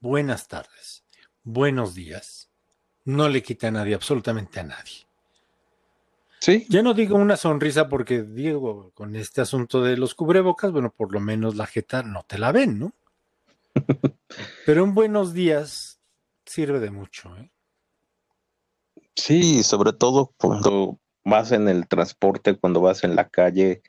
buenas 0.00 0.48
tardes, 0.48 1.04
buenos 1.42 1.94
días, 1.94 2.50
no 3.04 3.28
le 3.28 3.42
quita 3.42 3.68
a 3.68 3.70
nadie, 3.72 3.94
absolutamente 3.94 4.60
a 4.60 4.64
nadie. 4.64 5.06
Sí, 6.40 6.66
Ya 6.68 6.82
no 6.82 6.92
digo 6.92 7.16
una 7.16 7.38
sonrisa 7.38 7.88
porque 7.88 8.22
digo, 8.22 8.90
con 8.92 9.16
este 9.16 9.40
asunto 9.40 9.82
de 9.82 9.96
los 9.96 10.14
cubrebocas, 10.14 10.72
bueno, 10.72 10.90
por 10.90 11.10
lo 11.10 11.18
menos 11.18 11.56
la 11.56 11.66
jeta 11.66 12.02
no 12.02 12.22
te 12.24 12.36
la 12.36 12.52
ven, 12.52 12.78
¿no? 12.78 12.92
Pero 14.66 14.84
un 14.84 14.92
buenos 14.94 15.32
días 15.32 16.00
sirve 16.44 16.80
de 16.80 16.90
mucho, 16.90 17.34
¿eh? 17.38 17.50
Sí, 19.16 19.62
sobre 19.62 19.92
todo 19.92 20.34
cuando 20.36 20.98
vas 21.24 21.52
en 21.52 21.68
el 21.68 21.88
transporte, 21.88 22.56
cuando 22.56 22.80
vas 22.80 23.04
en 23.04 23.16
la 23.16 23.28
calle, 23.28 23.82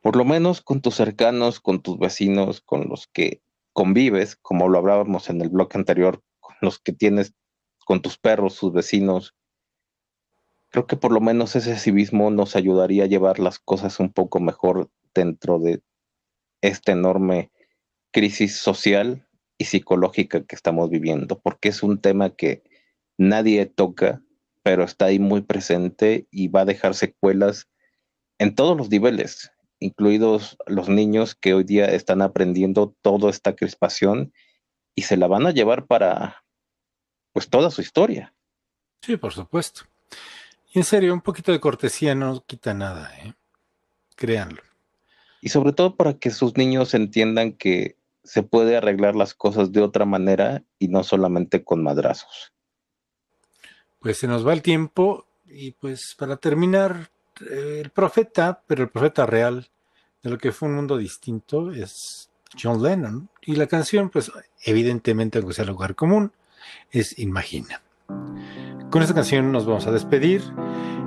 por 0.00 0.16
lo 0.16 0.24
menos 0.24 0.60
con 0.60 0.80
tus 0.80 0.94
cercanos, 0.94 1.60
con 1.60 1.82
tus 1.82 1.98
vecinos, 1.98 2.60
con 2.60 2.88
los 2.88 3.08
que 3.08 3.42
convives, 3.72 4.36
como 4.36 4.68
lo 4.68 4.78
hablábamos 4.78 5.28
en 5.28 5.40
el 5.40 5.48
bloque 5.48 5.76
anterior, 5.76 6.22
con 6.40 6.54
los 6.60 6.78
que 6.78 6.92
tienes, 6.92 7.34
con 7.84 8.00
tus 8.00 8.16
perros, 8.16 8.54
sus 8.54 8.72
vecinos. 8.72 9.34
Creo 10.70 10.86
que 10.86 10.96
por 10.96 11.12
lo 11.12 11.20
menos 11.20 11.56
ese 11.56 11.76
civismo 11.76 12.30
nos 12.30 12.56
ayudaría 12.56 13.04
a 13.04 13.08
llevar 13.08 13.38
las 13.38 13.58
cosas 13.58 13.98
un 14.00 14.12
poco 14.12 14.40
mejor 14.40 14.90
dentro 15.14 15.58
de 15.58 15.82
esta 16.60 16.92
enorme 16.92 17.50
crisis 18.12 18.56
social 18.56 19.28
y 19.58 19.64
psicológica 19.64 20.44
que 20.44 20.54
estamos 20.54 20.88
viviendo, 20.88 21.38
porque 21.40 21.68
es 21.68 21.82
un 21.82 22.00
tema 22.00 22.30
que 22.30 22.62
nadie 23.18 23.66
toca, 23.66 24.22
pero 24.62 24.84
está 24.84 25.06
ahí 25.06 25.18
muy 25.18 25.42
presente 25.42 26.26
y 26.30 26.48
va 26.48 26.62
a 26.62 26.64
dejar 26.66 26.94
secuelas 26.94 27.68
en 28.38 28.54
todos 28.54 28.76
los 28.76 28.90
niveles, 28.90 29.52
incluidos 29.78 30.56
los 30.66 30.88
niños 30.88 31.34
que 31.34 31.54
hoy 31.54 31.64
día 31.64 31.86
están 31.86 32.22
aprendiendo 32.22 32.94
toda 33.02 33.30
esta 33.30 33.54
crispación 33.54 34.32
y 34.94 35.02
se 35.02 35.16
la 35.16 35.26
van 35.26 35.46
a 35.46 35.52
llevar 35.52 35.86
para 35.86 36.44
pues 37.32 37.48
toda 37.48 37.70
su 37.70 37.82
historia. 37.82 38.34
Sí, 39.02 39.16
por 39.16 39.32
supuesto. 39.32 39.82
Y 40.72 40.78
en 40.78 40.84
serio, 40.84 41.12
un 41.12 41.20
poquito 41.20 41.52
de 41.52 41.60
cortesía 41.60 42.14
no 42.14 42.42
quita 42.44 42.74
nada, 42.74 43.12
¿eh? 43.18 43.34
Créanlo. 44.16 44.62
Y 45.40 45.50
sobre 45.50 45.72
todo 45.72 45.96
para 45.96 46.18
que 46.18 46.30
sus 46.30 46.56
niños 46.56 46.94
entiendan 46.94 47.52
que 47.52 47.98
se 48.24 48.42
puede 48.42 48.76
arreglar 48.76 49.14
las 49.14 49.34
cosas 49.34 49.70
de 49.70 49.82
otra 49.82 50.04
manera 50.04 50.64
y 50.78 50.88
no 50.88 51.04
solamente 51.04 51.62
con 51.62 51.82
madrazos. 51.82 52.52
Pues 54.06 54.18
se 54.18 54.28
nos 54.28 54.46
va 54.46 54.52
el 54.52 54.62
tiempo 54.62 55.24
y 55.46 55.72
pues 55.72 56.14
para 56.16 56.36
terminar, 56.36 57.10
eh, 57.40 57.80
el 57.82 57.90
profeta, 57.90 58.62
pero 58.64 58.84
el 58.84 58.88
profeta 58.88 59.26
real 59.26 59.66
de 60.22 60.30
lo 60.30 60.38
que 60.38 60.52
fue 60.52 60.68
un 60.68 60.76
mundo 60.76 60.96
distinto 60.96 61.72
es 61.72 62.30
John 62.56 62.80
Lennon. 62.84 63.28
Y 63.42 63.56
la 63.56 63.66
canción, 63.66 64.08
pues 64.10 64.30
evidentemente, 64.64 65.38
aunque 65.38 65.54
sea 65.54 65.64
lugar 65.64 65.96
común, 65.96 66.30
es 66.92 67.18
Imagina. 67.18 67.82
Con 68.92 69.02
esta 69.02 69.12
canción 69.12 69.50
nos 69.50 69.66
vamos 69.66 69.88
a 69.88 69.90
despedir 69.90 70.40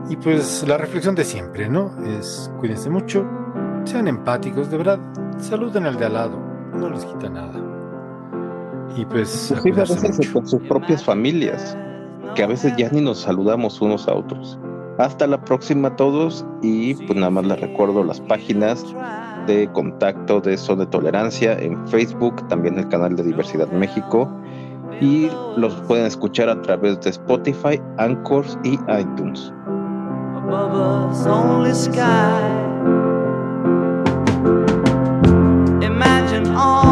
y 0.09 0.17
pues 0.17 0.67
la 0.67 0.77
reflexión 0.77 1.15
de 1.15 1.23
siempre, 1.23 1.69
¿no? 1.69 1.95
Es 2.19 2.51
cuídense 2.59 2.89
mucho, 2.89 3.25
sean 3.85 4.09
empáticos, 4.09 4.69
de 4.69 4.77
verdad, 4.77 4.99
saluden 5.39 5.85
al 5.85 5.97
de 5.97 6.05
al 6.05 6.13
lado, 6.15 6.37
no 6.73 6.89
les 6.89 7.05
quita 7.05 7.29
nada. 7.29 7.63
Y 8.97 9.05
pues... 9.05 9.53
a 9.53 9.61
veces 9.61 10.29
con 10.31 10.45
sus 10.45 10.61
propias 10.63 11.01
familias, 11.01 11.77
que 12.35 12.43
a 12.43 12.47
veces 12.47 12.73
ya 12.77 12.89
ni 12.91 13.01
nos 13.01 13.19
saludamos 13.19 13.81
unos 13.81 14.07
a 14.07 14.13
otros. 14.13 14.59
Hasta 14.97 15.27
la 15.27 15.39
próxima 15.43 15.95
todos 15.95 16.45
y 16.61 16.93
pues 16.93 17.15
nada 17.15 17.29
más 17.29 17.45
les 17.45 17.61
recuerdo 17.61 18.03
las 18.03 18.19
páginas 18.19 18.85
de 19.47 19.69
contacto 19.71 20.41
de 20.41 20.57
Zona 20.57 20.83
de 20.83 20.91
Tolerancia 20.91 21.53
en 21.53 21.87
Facebook, 21.87 22.45
también 22.49 22.77
el 22.77 22.87
canal 22.89 23.15
de 23.15 23.23
Diversidad 23.23 23.71
México 23.71 24.29
y 25.01 25.29
los 25.55 25.73
pueden 25.87 26.05
escuchar 26.05 26.49
a 26.49 26.61
través 26.61 26.99
de 27.01 27.11
Spotify, 27.11 27.81
Anchors 27.97 28.57
y 28.63 28.73
iTunes. 28.89 29.53
imagine 35.81 36.88